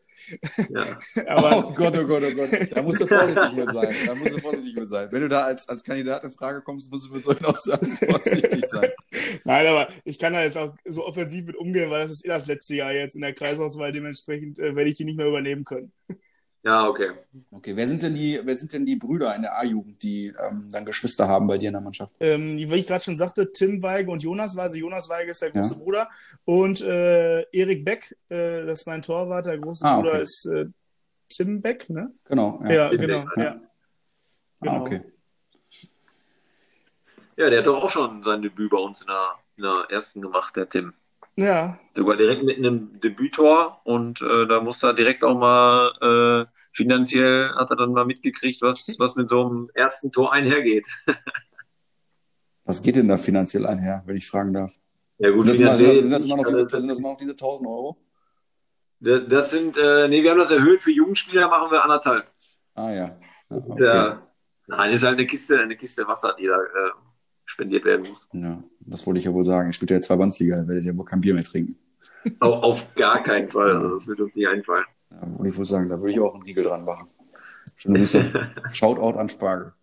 Ja. 0.70 0.98
Aber, 1.28 1.68
oh 1.68 1.74
Gott, 1.74 1.98
oh 1.98 2.06
Gott, 2.06 2.24
oh 2.24 2.36
Gott. 2.36 2.50
Da 2.72 2.82
musst 2.82 3.02
du 3.02 3.08
vorsichtig 3.08 3.54
mit 3.54 3.72
sein. 3.72 3.96
Da 4.06 4.16
musst 4.16 4.34
du 4.34 4.38
vorsichtig 4.40 4.76
mit 4.76 4.88
sein. 4.88 5.08
Wenn 5.12 5.22
du 5.22 5.30
da 5.30 5.44
als, 5.44 5.68
als 5.68 5.84
Kandidat 5.84 6.24
in 6.24 6.32
Frage 6.32 6.62
kommst, 6.62 6.92
musst 6.92 7.08
du 7.08 7.14
mit 7.14 7.24
solchen 7.24 7.46
Aussagen 7.46 7.98
vorsichtig 8.10 8.66
sein. 8.66 8.90
Nein, 9.44 9.68
aber 9.68 9.90
ich 10.04 10.20
kann 10.20 10.34
da 10.34 10.44
jetzt 10.44 10.58
auch 10.58 10.76
so 10.86 11.06
offensiv 11.06 11.46
mit 11.46 11.56
umgehen, 11.56 11.90
weil 11.90 12.04
das 12.04 12.12
ist 12.12 12.26
eh 12.26 12.30
das 12.30 12.46
letzte 12.46 12.76
Jahr 12.76 12.92
jetzt 12.92 13.16
in 13.16 13.22
der 13.22 13.34
Kreisauswahl. 13.34 13.92
Dementsprechend 13.92 14.60
äh, 14.60 14.76
werde 14.76 14.90
ich 14.90 14.96
die 14.96 15.06
nicht 15.06 15.18
mehr 15.18 15.28
übernehmen 15.28 15.64
können. 15.64 15.92
Ja, 16.66 16.88
okay. 16.88 17.12
Okay, 17.52 17.76
wer 17.76 17.88
sind 17.90 18.04
denn 18.04 18.16
die, 18.16 18.40
wer 18.42 18.56
sind 18.56 18.72
denn 18.72 18.86
die 18.86 18.96
Brüder 18.96 19.36
in 19.36 19.42
der 19.42 19.58
A-Jugend, 19.58 20.02
die 20.02 20.28
ähm, 20.28 20.70
dann 20.72 20.86
Geschwister 20.86 21.28
haben 21.28 21.46
bei 21.46 21.58
dir 21.58 21.68
in 21.68 21.74
der 21.74 21.82
Mannschaft? 21.82 22.14
Ähm, 22.22 22.58
wie 22.58 22.76
ich 22.76 22.88
gerade 22.88 23.04
schon 23.04 23.18
sagte, 23.18 23.52
Tim 23.52 23.84
Weige 23.84 24.10
und 24.10 24.24
Jonas 24.24 24.56
Weige. 24.56 24.78
Jonas 24.78 25.10
Weige 25.10 25.32
ist 25.32 25.42
der 25.42 25.52
große 25.52 25.74
ja. 25.74 25.80
Bruder. 25.80 26.10
Und 26.46 26.80
äh, 26.80 27.42
Erik 27.52 27.84
Beck, 27.84 28.16
äh, 28.30 28.66
das 28.66 28.80
ist 28.80 28.88
mein 28.88 29.02
Torwart, 29.02 29.46
der 29.46 29.58
große 29.58 29.84
ah, 29.84 29.98
Bruder 29.98 30.22
ist 30.22 30.46
äh, 30.46 30.68
Tim 31.28 31.62
Beck, 31.62 31.90
ne? 31.90 32.14
Genau. 32.24 32.62
Ja, 32.64 32.72
ja 32.72 32.90
genau. 32.90 33.26
Ja. 33.36 33.44
ja. 33.44 33.52
Ah, 33.52 33.60
genau. 34.62 34.76
Ah, 34.76 34.82
okay. 34.82 35.02
Ja, 37.36 37.50
der 37.50 37.60
hat 37.60 37.66
doch 37.66 37.84
auch 37.84 37.90
schon 37.90 38.24
sein 38.24 38.42
Debüt 38.42 38.72
bei 38.72 38.78
uns 38.78 39.02
in 39.02 39.08
der, 39.08 39.36
in 39.58 39.64
der 39.64 39.86
ersten 39.90 40.22
gemacht, 40.22 40.56
der 40.56 40.70
Tim. 40.70 40.94
Ja. 41.36 41.80
Sogar 41.96 42.18
direkt 42.18 42.44
mit 42.44 42.58
einem 42.58 43.00
Debütor 43.00 43.82
und 43.86 44.22
äh, 44.22 44.48
da 44.48 44.62
muss 44.62 44.84
er 44.84 44.94
direkt 44.94 45.24
auch 45.24 45.38
mal 45.38 46.46
äh, 46.48 46.52
finanziell 46.72 47.50
hat 47.56 47.70
er 47.70 47.76
dann 47.76 47.94
mal 47.94 48.06
mitgekriegt, 48.06 48.62
was, 48.62 48.96
was 49.00 49.16
mit 49.16 49.30
so 49.30 49.46
einem 49.46 49.70
ersten 49.74 50.12
Tor 50.12 50.34
einhergeht. 50.34 50.88
Was 52.66 52.82
geht 52.82 52.96
denn 52.96 53.10
da 53.10 53.18
finanziell 53.18 53.66
einher, 53.66 54.04
wenn 54.06 54.16
ich 54.16 54.26
fragen 54.26 54.54
darf? 54.54 54.74
Ja 55.18 55.32
gut, 55.32 55.42
Sind 55.42 55.50
das, 55.50 55.58
finanziell. 55.58 55.96
sind 55.96 56.10
das, 56.10 56.24
diese, 56.24 56.70
sind 56.70 56.88
das 56.88 56.98
immer 56.98 57.10
noch 57.10 57.18
diese 57.18 57.32
1000 57.32 57.68
Euro? 57.68 57.98
das, 59.04 59.24
das 59.28 59.52
sind, 59.52 59.78
äh, 59.78 60.08
nee, 60.08 60.24
wir 60.24 60.32
haben 60.32 60.40
das 60.40 60.52
erhöht. 60.52 60.82
Für 60.82 60.92
Jugendspieler 60.92 61.50
machen 61.50 61.72
wir 61.72 61.84
anderthalb. 61.84 62.32
Ah 62.74 62.90
ja. 62.90 62.94
ja 62.94 63.18
Und, 63.50 63.72
okay. 63.74 63.84
äh, 63.84 64.16
nein, 64.68 64.92
das 64.92 64.94
ist 64.94 65.04
halt 65.04 65.18
eine 65.18 65.28
Kiste, 65.28 65.60
eine 65.60 65.76
Kiste 65.76 66.08
Wasser, 66.08 66.36
die 66.40 66.48
da 66.48 66.56
äh, 66.56 66.92
spendiert 67.54 67.86
werden 67.86 68.10
muss. 68.10 68.30
Ja, 68.34 68.64
das 68.82 69.06
wollte 69.06 69.20
ich 69.20 69.26
ja 69.26 69.34
wohl 69.34 69.44
sagen. 69.44 69.70
Ich 69.70 69.76
spiele 69.76 69.92
ja 69.92 69.98
jetzt 69.98 70.08
Verbandsliga, 70.08 70.58
dann 70.58 70.68
werdet 70.68 70.86
ihr 70.86 70.98
wohl 70.98 71.06
kein 71.06 71.22
Bier 71.22 71.34
mehr 71.34 71.44
trinken. 71.44 71.78
Auf, 72.40 72.64
auf 72.64 72.96
gar 72.96 73.22
keinen 73.22 73.48
Fall. 73.48 73.72
Also 73.72 73.94
das 73.94 74.08
wird 74.08 74.22
uns 74.22 74.36
nicht 74.36 74.48
einfallen. 74.48 74.86
Ja, 75.12 75.22
wollte 75.38 75.50
ich 75.50 75.58
wohl 75.58 75.66
sagen, 75.66 75.90
da 75.90 76.00
würde 76.00 76.12
ich 76.12 76.20
auch 76.20 76.34
einen 76.34 76.44
Riegel 76.44 76.64
dran 76.64 76.84
machen. 76.84 77.08
Schöne 77.76 78.00
Grüße. 78.00 78.32
Shoutout 78.72 79.20
an 79.20 79.30
Spargel. 79.30 79.74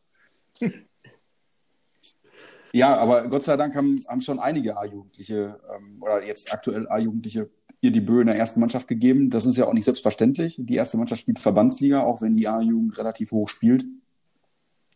Ja, 2.72 2.96
aber 2.96 3.28
Gott 3.28 3.42
sei 3.42 3.56
Dank 3.56 3.74
haben, 3.74 4.00
haben 4.08 4.20
schon 4.20 4.38
einige 4.38 4.76
A-Jugendliche 4.76 5.60
ähm, 5.74 6.02
oder 6.02 6.24
jetzt 6.24 6.52
aktuell 6.52 6.88
A-Jugendliche 6.88 7.50
ihr 7.80 7.92
Debüt 7.92 8.22
in 8.22 8.26
der 8.26 8.36
ersten 8.36 8.60
Mannschaft 8.60 8.88
gegeben. 8.88 9.30
Das 9.30 9.46
ist 9.46 9.56
ja 9.56 9.66
auch 9.66 9.72
nicht 9.72 9.86
selbstverständlich. 9.86 10.56
Die 10.58 10.74
erste 10.74 10.98
Mannschaft 10.98 11.22
spielt 11.22 11.38
Verbandsliga, 11.38 12.02
auch 12.02 12.20
wenn 12.20 12.34
die 12.34 12.46
A-Jugend 12.46 12.98
relativ 12.98 13.32
hoch 13.32 13.48
spielt. 13.48 13.84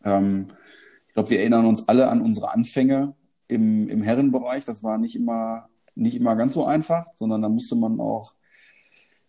Ähm, 0.05 0.49
ich 1.15 1.17
glaube, 1.17 1.31
wir 1.31 1.39
erinnern 1.39 1.67
uns 1.67 1.89
alle 1.89 2.09
an 2.09 2.21
unsere 2.21 2.51
Anfänge 2.51 3.15
im, 3.47 3.89
im 3.89 4.03
Herrenbereich. 4.03 4.65
Das 4.65 4.83
war 4.83 4.99
nicht 4.99 5.15
immer, 5.15 5.69
nicht 5.95 6.17
immer 6.17 6.35
ganz 6.35 6.55
so 6.55 6.65
einfach, 6.65 7.07
sondern 7.15 7.41
da 7.41 7.49
musste 7.49 7.77
man 7.77 8.01
auch 8.01 8.35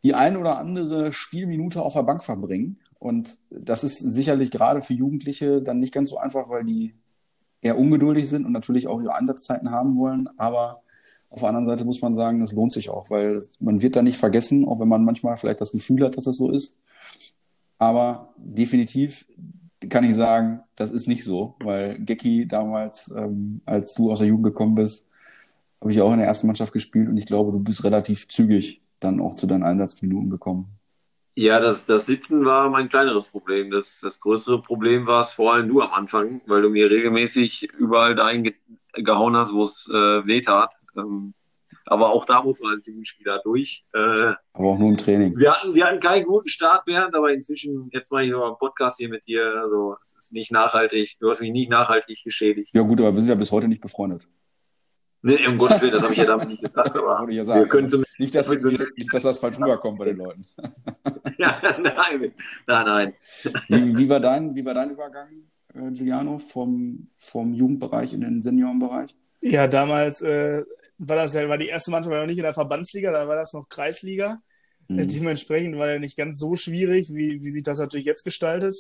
die 0.02 0.16
ein 0.16 0.36
oder 0.36 0.58
andere 0.58 1.14
Spielminute 1.14 1.84
auf 1.84 1.94
der 1.94 2.02
Bank 2.02 2.24
verbringen. 2.24 2.80
Und 2.98 3.38
das 3.52 3.84
ist 3.84 4.00
sicherlich 4.00 4.50
gerade 4.50 4.82
für 4.82 4.96
Jugendliche 4.96 5.62
dann 5.62 5.80
nicht 5.80 5.94
ganz 5.94 6.10
so 6.10 6.18
einfach, 6.18 6.50
weil 6.50 6.64
die 6.64 6.96
eher 7.62 7.78
ungeduldig 7.78 8.28
sind 8.28 8.48
und 8.48 8.52
natürlich 8.52 8.88
auch 8.88 9.00
ihre 9.00 9.16
Einsatzzeiten 9.16 9.70
haben 9.70 9.96
wollen. 9.96 10.28
Aber 10.38 10.82
auf 11.30 11.42
der 11.42 11.50
anderen 11.50 11.68
Seite 11.68 11.86
muss 11.86 12.02
man 12.02 12.16
sagen, 12.16 12.40
das 12.40 12.52
lohnt 12.52 12.74
sich 12.74 12.90
auch, 12.90 13.12
weil 13.12 13.44
man 13.60 13.84
wird 13.84 13.96
da 13.96 14.02
nicht 14.02 14.18
vergessen, 14.18 14.68
auch 14.68 14.80
wenn 14.80 14.90
man 14.90 15.06
manchmal 15.06 15.38
vielleicht 15.38 15.62
das 15.62 15.72
Gefühl 15.72 16.04
hat, 16.04 16.18
dass 16.18 16.26
es 16.26 16.38
so 16.38 16.50
ist. 16.50 16.76
Aber 17.78 18.34
definitiv 18.38 19.28
kann 19.90 20.04
ich 20.04 20.16
sagen, 20.16 20.62
das 20.76 20.92
ist 20.92 21.08
nicht 21.08 21.24
so, 21.24 21.56
weil 21.60 22.00
Gecki 22.00 22.48
damals, 22.48 23.14
ähm, 23.16 23.62
als 23.66 23.94
du 23.94 24.12
aus 24.12 24.20
der 24.20 24.28
Jugend 24.28 24.46
gekommen 24.46 24.76
bist, 24.76 25.10
habe 25.82 25.92
ich 25.92 26.02
auch 26.02 26.12
in 26.12 26.20
der 26.20 26.28
ersten 26.28 26.48
Mannschaft 26.48 26.74
gespielt 26.74 27.10
und 27.10 27.18
ich 27.18 27.26
glaube, 27.26 27.52
du 27.52 27.60
bist 27.60 27.84
relativ 27.84 28.28
zügig 28.28 28.82
dann 29.00 29.22
auch 29.22 29.36
zu 29.36 29.46
deinen 29.48 29.64
Einsatzminuten 29.64 30.30
gekommen. 30.30 30.68
Ja, 31.36 31.60
das, 31.60 31.86
das 31.86 32.06
Sitzen 32.06 32.46
war 32.46 32.70
mein 32.70 32.88
kleineres 32.88 33.28
Problem. 33.28 33.70
Das, 33.70 34.00
das 34.00 34.22
größere 34.22 34.62
Problem 34.62 35.06
war 35.06 35.22
es 35.22 35.32
vor 35.32 35.54
allem 35.54 35.68
du 35.68 35.82
am 35.82 35.92
Anfang, 35.92 36.42
weil 36.48 36.62
du 36.62 36.70
mir 36.70 36.90
regelmäßig 36.90 37.74
überall 37.78 38.16
dahin 38.16 38.44
ge 38.44 38.54
gehauen 38.94 39.36
hast, 39.36 39.54
wo 39.54 39.66
es 39.66 39.90
äh, 39.90 40.26
weh 40.26 40.40
tat. 40.40 40.74
Ähm, 40.96 41.34
aber 41.88 42.12
auch 42.12 42.26
da 42.26 42.42
muss 42.42 42.60
man 42.62 42.74
als 42.74 42.86
Jugendspieler 42.86 43.40
durch. 43.44 43.86
Äh, 43.94 44.34
Aber 44.54 44.70
auch 44.70 44.78
nur 44.80 44.90
im 44.90 44.98
Training. 44.98 45.38
wir, 45.38 45.54
hatten, 45.54 45.74
wir 45.74 45.86
hatten 45.86 46.00
keinen 46.00 46.26
guten 46.26 46.50
Start, 46.50 46.86
Bernd, 46.86 47.16
aber 47.16 47.32
inzwischen, 47.32 47.90
jetzt 47.94 48.12
mache 48.12 48.24
ich 48.24 48.32
noch 48.32 48.46
einen 48.46 48.58
Podcast 48.58 48.98
hier 48.98 49.10
mit 49.10 49.28
dir. 49.28 49.56
Also, 49.62 49.96
es 50.02 50.16
ist 50.16 50.34
nicht 50.34 50.52
nachhaltig. 50.52 51.18
Du 51.20 51.30
hast 51.30 51.42
mich 51.42 51.52
nicht 51.52 51.70
nachhaltig 51.70 52.24
geschädigt. 52.24 52.72
Ja 52.74 52.82
gut, 52.82 53.00
aber 53.00 53.14
wir 53.14 53.22
sind 53.22 53.30
ja 53.30 53.36
bis 53.36 53.52
heute 53.52 53.68
nicht 53.68 53.82
befreundet. 53.82 54.28
Nee, 55.22 55.48
um 55.48 55.58
Gottes 55.58 55.82
Willen, 55.82 55.94
das 55.94 56.04
habe 56.04 56.14
ich 56.14 56.20
ja 56.20 56.26
damit 56.26 56.50
nicht 56.50 56.62
gesagt, 56.62 56.96
aber 56.96 57.26
ich 57.30 57.36
ja 57.36 57.42
wir 57.42 57.46
sagen. 57.46 57.70
können 57.70 57.88
zumindest. 57.88 58.20
Nicht, 58.20 58.36
dass, 58.36 58.48
nicht, 58.48 58.98
nicht, 58.98 59.12
dass 59.14 59.24
das 59.24 59.40
falsch 59.40 59.58
rüberkommt 59.58 59.98
bei 59.98 60.06
den 60.06 60.18
Leuten. 60.18 60.42
Ja, 61.38 61.60
nein, 61.62 62.32
nein, 62.66 62.86
nein. 62.86 63.14
Wie, 63.68 63.98
wie, 63.98 64.08
war, 64.08 64.22
dein, 64.22 64.56
wie 64.56 64.64
war 64.64 64.74
dein 64.74 64.92
Übergang, 64.92 65.28
äh, 65.74 65.92
Giuliano, 65.92 66.38
vom, 66.38 67.10
vom 67.16 67.52
Jugendbereich 67.54 68.14
in 68.14 68.22
den 68.22 68.42
Seniorenbereich? 68.42 69.14
Ja, 69.42 69.68
damals 69.68 70.22
äh, 70.22 70.64
war 70.98 71.16
das 71.16 71.34
ja, 71.34 71.48
war 71.50 71.58
die 71.58 71.68
erste 71.68 71.92
Mannschaft 71.92 72.16
noch 72.16 72.26
nicht 72.26 72.38
in 72.38 72.44
der 72.44 72.54
Verbandsliga, 72.54 73.12
da 73.12 73.28
war 73.28 73.36
das 73.36 73.54
noch 73.54 73.68
Kreisliga. 73.70 74.42
Mhm. 74.88 75.00
Äh, 75.00 75.08
dementsprechend 75.08 75.78
war 75.78 75.92
ja 75.92 76.00
nicht 76.00 76.18
ganz 76.18 76.40
so 76.40 76.56
schwierig, 76.56 77.14
wie, 77.14 77.44
wie 77.44 77.52
sich 77.52 77.64
das 77.64 77.80
natürlich 77.80 78.06
jetzt 78.06 78.24
gestaltet. 78.24 78.76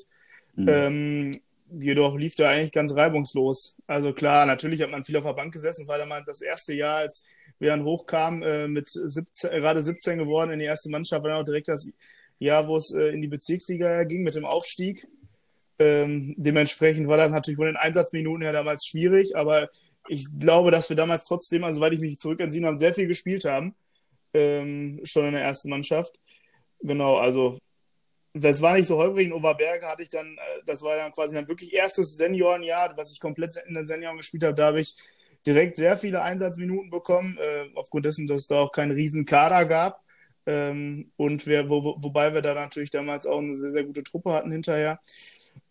Mhm. 0.55 0.67
Ähm, 0.69 1.41
jedoch 1.71 2.15
lief 2.15 2.35
der 2.35 2.49
eigentlich 2.49 2.71
ganz 2.71 2.95
reibungslos. 2.95 3.77
Also 3.87 4.13
klar, 4.13 4.45
natürlich 4.45 4.81
hat 4.81 4.91
man 4.91 5.03
viel 5.03 5.17
auf 5.17 5.25
der 5.25 5.33
Bank 5.33 5.53
gesessen, 5.53 5.87
weil 5.87 6.05
mal 6.05 6.23
das 6.25 6.41
erste 6.41 6.73
Jahr, 6.73 6.97
als 6.97 7.25
wir 7.59 7.69
dann 7.69 7.83
hochkamen, 7.83 8.43
äh, 8.43 8.67
mit 8.67 8.89
17, 8.89 9.51
äh, 9.51 9.59
gerade 9.59 9.81
17 9.81 10.17
geworden 10.17 10.51
in 10.51 10.59
die 10.59 10.65
erste 10.65 10.89
Mannschaft, 10.89 11.23
war 11.23 11.31
dann 11.31 11.41
auch 11.41 11.45
direkt 11.45 11.67
das 11.67 11.93
Jahr, 12.37 12.67
wo 12.67 12.77
es 12.77 12.91
äh, 12.91 13.09
in 13.09 13.21
die 13.21 13.27
Bezirksliga 13.27 14.03
ging 14.03 14.23
mit 14.23 14.35
dem 14.35 14.45
Aufstieg. 14.45 15.07
Ähm, 15.77 16.35
dementsprechend 16.37 17.07
war 17.07 17.17
das 17.17 17.31
natürlich 17.31 17.57
von 17.57 17.65
den 17.65 17.75
Einsatzminuten 17.75 18.43
her 18.43 18.53
damals 18.53 18.85
schwierig, 18.85 19.35
aber 19.35 19.69
ich 20.07 20.27
glaube, 20.39 20.71
dass 20.71 20.89
wir 20.89 20.95
damals 20.95 21.25
trotzdem, 21.25 21.63
also 21.63 21.79
soweit 21.79 21.93
ich 21.93 21.99
mich 21.99 22.17
zurückentsinnen 22.17 22.67
habe, 22.67 22.77
sehr 22.77 22.93
viel 22.93 23.07
gespielt 23.07 23.45
haben. 23.45 23.75
Ähm, 24.33 24.99
schon 25.03 25.25
in 25.25 25.33
der 25.33 25.43
ersten 25.43 25.69
Mannschaft. 25.69 26.19
Genau, 26.81 27.17
also 27.17 27.57
das 28.33 28.61
war 28.61 28.73
nicht 28.73 28.87
so 28.87 28.97
holprig. 28.97 29.27
In 29.27 29.33
Oberberge 29.33 29.87
hatte 29.87 30.03
ich 30.03 30.09
dann, 30.09 30.27
äh, 30.27 30.61
das 30.65 30.83
war 30.83 30.97
dann 30.97 31.13
quasi 31.13 31.35
mein 31.35 31.47
wirklich 31.47 31.73
erstes 31.73 32.17
Seniorenjahr, 32.17 32.95
was 32.97 33.11
ich 33.11 33.19
komplett 33.19 33.55
in 33.65 33.73
den 33.75 33.85
Senioren 33.85 34.17
gespielt 34.17 34.43
habe. 34.43 34.55
Da 34.55 34.67
habe 34.67 34.81
ich 34.81 34.95
direkt 35.45 35.75
sehr 35.75 35.95
viele 35.95 36.21
Einsatzminuten 36.21 36.89
bekommen, 36.89 37.37
äh, 37.37 37.69
aufgrund 37.75 38.05
dessen, 38.05 38.27
dass 38.27 38.41
es 38.41 38.47
da 38.47 38.59
auch 38.59 38.71
keinen 38.71 38.91
riesen 38.91 39.25
Kader 39.25 39.65
gab. 39.65 40.03
Ähm, 40.45 41.11
und 41.15 41.47
wir, 41.47 41.69
wo, 41.69 41.95
wobei 41.97 42.33
wir 42.33 42.41
da 42.41 42.53
natürlich 42.53 42.91
damals 42.91 43.25
auch 43.25 43.39
eine 43.39 43.55
sehr, 43.55 43.71
sehr 43.71 43.83
gute 43.83 44.03
Truppe 44.03 44.33
hatten 44.33 44.51
hinterher. 44.51 44.99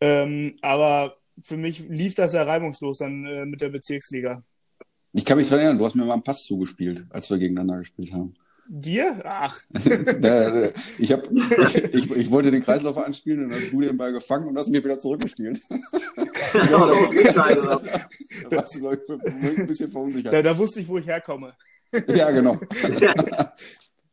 Ähm, 0.01 0.57
aber 0.63 1.19
für 1.43 1.57
mich 1.57 1.81
lief 1.89 2.15
das 2.15 2.33
sehr 2.33 2.47
reibungslos 2.47 2.99
dann 2.99 3.25
äh, 3.27 3.47
mit 3.47 3.61
der 3.61 3.69
Bezirksliga. 3.69 4.43
Ich 5.13 5.25
kann 5.25 5.39
mich 5.39 5.49
daran 5.49 5.61
erinnern, 5.61 5.79
du 5.79 5.85
hast 5.85 5.95
mir 5.95 6.05
mal 6.05 6.15
einen 6.15 6.25
Pass 6.25 6.45
zugespielt, 6.45 7.05
als 7.11 7.31
wir 7.31 7.39
gegeneinander 7.39 7.79
gespielt 7.79 8.13
haben. 8.13 8.35
Dir? 8.67 9.21
Ach. 9.25 9.61
ich, 10.99 11.13
hab, 11.13 11.31
ich, 11.31 12.11
ich, 12.11 12.31
wollte 12.31 12.51
den 12.51 12.63
Kreislauf 12.63 12.97
anspielen 12.97 13.45
und 13.45 13.51
dann 13.51 13.61
hast 13.61 13.73
du 13.73 13.81
den 13.81 13.97
Ball 13.97 14.13
gefangen 14.13 14.49
und 14.49 14.57
hast 14.57 14.71
mir 14.71 14.83
wieder 14.83 14.99
zurückgespielt. 14.99 15.61
ja, 16.55 16.67
da, 16.67 16.87
da 18.51 18.57
warst 18.57 18.75
du, 18.75 18.81
glaube 18.81 19.03
ich, 19.27 19.59
ein 19.59 19.67
bisschen 19.67 19.91
verunsichert. 19.91 20.33
Da, 20.33 20.41
da 20.41 20.57
wusste 20.57 20.81
ich, 20.81 20.89
wo 20.89 20.97
ich 20.97 21.07
herkomme. 21.07 21.53
ja, 22.09 22.31
genau. 22.31 22.59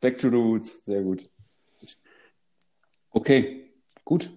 Back 0.02 0.18
to 0.18 0.30
the 0.30 0.36
roots. 0.36 0.84
Sehr 0.84 1.02
gut. 1.02 1.24
Okay, 3.12 3.72
gut. 4.04 4.30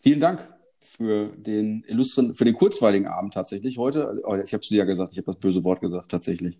Vielen 0.00 0.20
Dank 0.20 0.53
für 0.96 1.28
den 1.36 1.84
illustren, 1.86 2.34
für 2.34 2.44
den 2.44 2.54
kurzweiligen 2.54 3.06
Abend 3.08 3.34
tatsächlich 3.34 3.78
heute. 3.78 4.20
Oh, 4.24 4.36
ich 4.36 4.52
habe 4.52 4.62
es 4.62 4.68
dir 4.68 4.78
ja 4.78 4.84
gesagt, 4.84 5.12
ich 5.12 5.18
habe 5.18 5.26
das 5.26 5.36
böse 5.36 5.64
Wort 5.64 5.80
gesagt, 5.80 6.10
tatsächlich. 6.10 6.58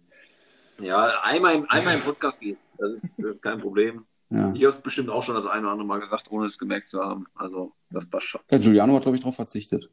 Ja, 0.81 1.21
einmal 1.23 1.55
im, 1.55 1.67
einmal 1.69 1.95
im 1.95 2.01
Podcast 2.01 2.41
geht. 2.41 2.59
Das 2.79 2.91
ist, 2.91 3.19
das 3.19 3.37
ist 3.37 3.43
kein 3.43 3.61
Problem. 3.61 4.05
Ja. 4.31 4.53
Ich 4.55 4.65
habe 4.65 4.77
es 4.77 4.83
bestimmt 4.83 5.11
auch 5.11 5.23
schon 5.23 5.37
das 5.37 5.47
eine 5.47 5.63
oder 5.63 5.73
andere 5.73 5.87
Mal 5.87 6.01
gesagt, 6.01 6.31
ohne 6.31 6.47
es 6.47 6.59
gemerkt 6.59 6.89
zu 6.89 7.01
haben. 7.01 7.27
Also, 7.35 7.73
das 7.91 8.07
passt 8.07 8.27
schon. 8.27 8.41
Ja, 8.51 8.59
Giuliano 8.59 8.95
hat, 8.95 9.03
glaube 9.03 9.17
ich, 9.17 9.23
darauf 9.23 9.37
verzichtet. 9.37 9.89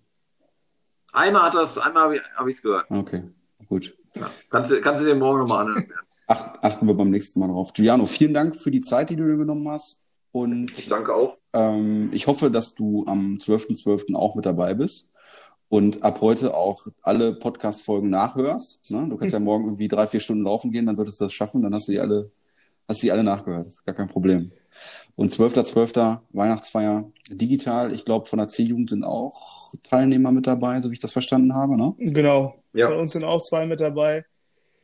Einmal 1.14 1.44
hat 1.44 1.54
das, 1.54 1.78
einmal 1.78 2.04
habe 2.04 2.16
ich 2.50 2.58
es 2.58 2.64
hab 2.64 2.64
gehört. 2.64 2.86
Okay, 2.90 3.24
gut. 3.68 3.96
Ja. 4.16 4.32
Kannst, 4.50 4.72
du, 4.72 4.82
kannst 4.82 5.04
du 5.04 5.08
dir 5.08 5.16
morgen 5.16 5.40
nochmal 5.40 5.68
anhören. 5.68 5.92
Ach, 6.28 6.56
achten 6.62 6.88
wir 6.88 6.94
beim 6.94 7.10
nächsten 7.10 7.42
Mal 7.42 7.48
drauf. 7.48 7.74
Giuliano, 7.74 8.06
vielen 8.06 8.34
Dank 8.34 8.56
für 8.56 8.72
die 8.72 8.82
Zeit, 8.82 9.10
die 9.10 9.18
du 9.18 9.26
dir 9.26 9.38
genommen 9.38 9.70
hast. 9.70 10.10
Und 10.32 10.72
ich 10.78 10.88
danke 10.88 11.14
auch. 11.14 11.41
Ähm, 11.54 12.10
ich 12.14 12.28
hoffe, 12.28 12.52
dass 12.52 12.76
du 12.76 13.06
am 13.08 13.38
12.12. 13.38 13.84
.12. 13.84 14.16
auch 14.16 14.36
mit 14.36 14.46
dabei 14.46 14.74
bist 14.74 15.12
und 15.70 16.04
ab 16.04 16.22
heute 16.22 16.54
auch 16.54 16.86
alle 17.02 17.34
Podcast-Folgen 17.34 18.10
nachhörst. 18.10 18.92
Ne? 18.92 19.08
Du 19.10 19.18
kannst 19.18 19.34
ja 19.34 19.40
morgen 19.40 19.66
irgendwie 19.66 19.88
drei, 19.88 20.06
vier 20.06 20.20
Stunden 20.20 20.44
laufen 20.44 20.72
gehen, 20.72 20.86
dann 20.86 20.96
solltest 20.96 21.22
du 21.22 21.26
das 21.26 21.34
schaffen, 21.34 21.62
dann 21.62 21.74
hast 21.74 21.88
du 21.88 21.94
die 21.94 22.00
alle, 22.00 22.32
hast 22.88 23.02
du 23.02 23.08
die 23.08 23.12
alle 23.12 23.24
nachgehört. 23.24 23.66
Das 23.66 23.74
ist 23.76 23.86
gar 23.86 23.96
kein 23.96 24.10
Problem. 24.10 24.52
Und 25.16 25.32
12.12. 25.32 25.74
.12. 25.74 26.20
Weihnachtsfeier 26.32 27.10
digital. 27.30 27.94
Ich 27.94 28.06
glaube, 28.06 28.26
von 28.26 28.40
der 28.40 28.48
C-Jugend 28.48 28.90
sind 28.90 29.04
auch 29.04 29.74
Teilnehmer 29.84 30.32
mit 30.32 30.48
dabei, 30.48 30.80
so 30.82 30.90
wie 30.90 30.96
ich 30.96 31.00
das 31.00 31.12
verstanden 31.12 31.54
habe. 31.54 31.78
Ne? 31.78 31.94
Genau. 32.00 32.56
Ja. 32.74 32.88
Von 32.88 32.98
uns 32.98 33.14
sind 33.14 33.24
auch 33.24 33.42
zwei 33.42 33.66
mit 33.66 33.80
dabei. 33.80 34.26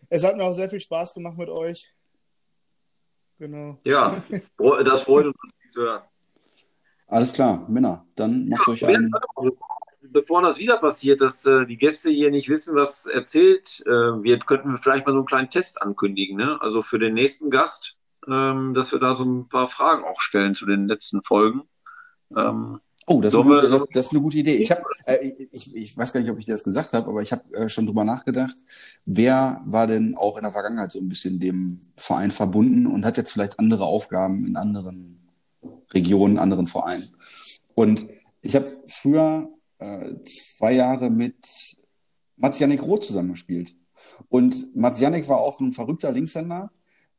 Es 0.10 0.23
hat 0.23 0.38
mir 0.38 0.43
auch 0.43 0.53
sehr 0.53 0.69
viel 0.69 0.80
Spaß 0.80 1.13
gemacht 1.13 1.38
mit 1.38 1.49
euch. 1.49 1.93
Genau. 3.39 3.77
Ja, 3.84 4.23
das 4.86 5.01
freut 5.01 5.25
uns 5.25 5.36
zu 5.69 5.82
hören. 5.82 6.01
Alles 7.08 7.34
klar, 7.34 7.65
Männer, 7.70 8.06
dann 8.15 8.50
macht 8.50 8.67
ja, 8.67 8.74
euch 8.74 8.86
einen. 8.86 9.12
Bevor 10.10 10.41
das 10.41 10.58
wieder 10.58 10.78
passiert, 10.78 11.20
dass 11.20 11.46
äh, 11.46 11.65
die 11.65 11.78
Gäste 11.78 12.10
hier 12.10 12.32
nicht 12.32 12.48
wissen, 12.48 12.76
was 12.76 13.08
erzählt 13.08 13.84
äh, 13.86 13.89
wird, 13.89 14.48
könnten 14.48 14.72
wir 14.72 14.78
vielleicht 14.78 15.06
mal 15.06 15.12
so 15.12 15.17
einen 15.17 15.26
kleinen 15.26 15.50
Test 15.50 15.82
ankündigen. 15.82 16.38
Ne? 16.38 16.58
Also 16.62 16.82
für 16.82 16.98
den 16.98 17.13
nächsten 17.13 17.50
Gast, 17.50 17.98
ähm, 18.26 18.74
dass 18.74 18.93
wir 18.93 19.00
da 19.00 19.15
so 19.15 19.26
ein 19.26 19.50
paar 19.50 19.67
Fragen 19.67 20.06
auch 20.06 20.22
stellen 20.22 20.56
zu 20.56 20.65
den 20.65 20.88
letzten 20.88 21.24
Folgen. 21.24 21.63
Ähm, 22.36 22.80
Oh, 23.10 23.22
das 23.22 23.34
ist, 23.34 23.39
eine 23.39 23.50
gute, 23.50 23.70
das, 23.70 23.84
das 23.93 24.06
ist 24.08 24.12
eine 24.12 24.22
gute 24.22 24.38
Idee. 24.38 24.58
Ich, 24.58 24.70
hab, 24.70 24.82
äh, 25.06 25.32
ich, 25.54 25.74
ich 25.74 25.98
weiß 25.98 26.12
gar 26.12 26.20
nicht, 26.20 26.30
ob 26.30 26.39
ich 26.39 26.46
das 26.46 26.65
gesagt 26.65 26.91
habe, 26.91 27.08
aber 27.08 27.22
ich 27.22 27.32
habe 27.32 27.41
äh, 27.54 27.70
schon 27.70 27.86
drüber 27.86 28.04
nachgedacht, 28.04 28.58
wer 29.06 29.62
war 29.65 29.88
denn 29.88 30.17
auch 30.17 30.36
in 30.36 30.43
der 30.43 30.52
Vergangenheit 30.52 30.91
so 30.91 31.00
ein 31.00 31.08
bisschen 31.08 31.39
dem 31.39 31.80
Verein 31.96 32.32
verbunden 32.32 32.86
und 32.86 33.06
hat 33.06 33.15
jetzt 33.15 33.32
vielleicht 33.32 33.60
andere 33.60 33.86
Aufgaben 33.86 34.46
in 34.46 34.58
anderen 34.58 35.27
Regionen, 35.93 36.38
anderen 36.38 36.67
Vereinen. 36.67 37.10
Und 37.76 38.08
ich 38.41 38.56
habe 38.56 38.84
früher 38.88 39.50
äh, 39.80 40.13
zwei 40.26 40.73
Jahre 40.73 41.10
mit 41.10 41.36
Mats 42.38 42.60
Janik 42.60 42.84
Roth 42.84 43.06
zusammengespielt. 43.06 43.76
Und 44.30 44.76
Mats 44.76 45.00
Janik 45.00 45.28
war 45.28 45.39
auch 45.39 45.60
ein 45.60 45.73
verrückter 45.73 46.12
Linkshänder, 46.12 46.71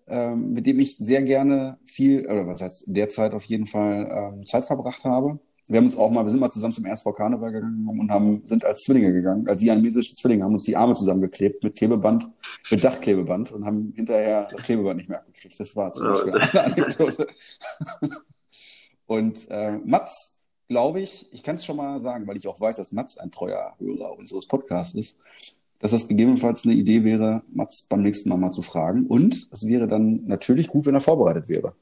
ähm, 0.07 0.53
mit 0.53 0.67
dem 0.67 0.79
ich 0.81 0.97
sehr 0.99 1.23
gerne 1.23 1.79
viel, 1.85 2.27
oder 2.27 2.47
was 2.47 2.61
heißt 2.61 2.85
derzeit 2.89 3.35
auf 3.35 3.45
jeden 3.45 3.67
Fall 3.67 4.33
ähm, 4.35 4.47
Zeit 4.47 4.65
verbracht 4.65 5.05
habe. 5.05 5.39
Wir 5.67 5.77
haben 5.77 5.85
uns 5.85 5.99
auch 5.99 6.11
mal, 6.11 6.25
wir 6.25 6.31
sind 6.31 6.41
mal 6.41 6.49
zusammen 6.49 6.73
zum 6.73 6.87
RSV 6.87 7.13
Karneval 7.15 7.53
gegangen 7.53 7.87
und 7.87 8.11
haben, 8.11 8.41
sind 8.47 8.65
als 8.65 8.85
Zwillinge 8.85 9.13
gegangen, 9.13 9.47
als 9.49 9.61
siamesische 9.61 10.15
Zwillinge, 10.15 10.45
haben 10.45 10.55
uns 10.55 10.65
die 10.65 10.77
Arme 10.77 10.95
zusammengeklebt 10.95 11.63
mit 11.63 11.77
Klebeband, 11.77 12.31
mit 12.71 12.83
Dachklebeband 12.83 13.53
und 13.53 13.67
haben 13.67 13.93
hinterher 13.95 14.49
das 14.51 14.63
Klebeband 14.63 14.97
nicht 14.97 15.11
mehr 15.11 15.21
abgekriegt. 15.21 15.61
Das 15.61 15.77
war 15.77 15.93
zum 15.93 16.07
Beispiel 16.07 16.33
eine 16.33 16.65
Anekdote. 16.65 17.29
Und 19.09 19.51
äh, 19.51 19.79
Mats, 19.85 20.45
glaube 20.69 21.01
ich, 21.01 21.33
ich 21.33 21.43
kann 21.43 21.57
es 21.57 21.65
schon 21.65 21.79
mal 21.79 22.03
sagen, 22.03 22.27
weil 22.27 22.37
ich 22.37 22.47
auch 22.47 22.61
weiß, 22.61 22.77
dass 22.77 22.93
Mats 22.93 23.17
ein 23.17 23.33
treuer 23.33 23.75
Hörer 23.79 24.19
unseres 24.19 24.47
Podcasts 24.47 24.95
ist, 24.95 25.19
dass 25.79 25.93
das 25.93 26.09
gegebenenfalls 26.09 26.65
eine 26.65 26.75
Idee 26.75 27.05
wäre, 27.05 27.43
Mats 27.51 27.87
beim 27.89 28.03
nächsten 28.03 28.29
Mal 28.29 28.37
mal 28.37 28.51
zu 28.51 28.61
fragen. 28.61 29.07
Und 29.07 29.49
es 29.51 29.67
wäre 29.67 29.89
dann 29.89 30.27
natürlich 30.27 30.69
gut, 30.69 30.85
wenn 30.85 30.95
er 30.95 31.01
vorbereitet 31.01 31.49
wäre. 31.49 31.75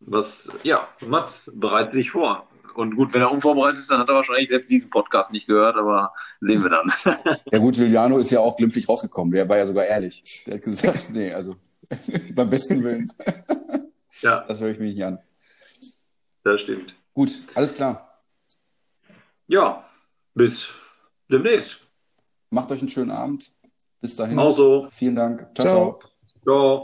Was, 0.00 0.48
ja, 0.62 0.88
Mats, 1.06 1.52
bereite 1.54 1.96
dich 1.96 2.10
vor. 2.10 2.48
Und 2.74 2.96
gut, 2.96 3.12
wenn 3.12 3.20
er 3.20 3.30
unvorbereitet 3.30 3.80
ist, 3.80 3.90
dann 3.90 4.00
hat 4.00 4.08
er 4.08 4.14
wahrscheinlich 4.14 4.48
selbst 4.48 4.70
diesen 4.70 4.88
Podcast 4.88 5.32
nicht 5.32 5.46
gehört, 5.46 5.76
aber 5.76 6.12
sehen 6.40 6.62
wir 6.62 6.70
dann. 6.70 6.90
ja 7.52 7.58
gut, 7.58 7.74
Giuliano 7.74 8.16
ist 8.16 8.30
ja 8.30 8.40
auch 8.40 8.56
glimpflich 8.56 8.88
rausgekommen. 8.88 9.34
Der 9.34 9.46
war 9.50 9.58
ja 9.58 9.66
sogar 9.66 9.84
ehrlich. 9.84 10.44
Der 10.46 10.54
hat 10.54 10.62
gesagt, 10.62 11.10
nee, 11.12 11.30
also 11.30 11.56
beim 12.34 12.48
besten 12.48 12.82
Willen. 12.82 13.12
ja. 14.22 14.46
Das 14.48 14.60
höre 14.60 14.70
ich 14.70 14.78
mich 14.78 14.94
nicht 14.94 15.04
an. 15.04 15.18
Das 16.44 16.60
stimmt. 16.60 16.94
Gut, 17.14 17.40
alles 17.54 17.74
klar. 17.74 18.22
Ja, 19.46 19.88
bis 20.34 20.74
demnächst. 21.28 21.80
Macht 22.50 22.70
euch 22.70 22.80
einen 22.80 22.90
schönen 22.90 23.10
Abend. 23.10 23.52
Bis 24.00 24.14
dahin. 24.16 24.38
Auch 24.38 24.52
so. 24.52 24.88
Vielen 24.90 25.16
Dank. 25.16 25.48
ciao. 25.54 25.66
ciao. 25.66 25.98
ciao. 26.44 26.82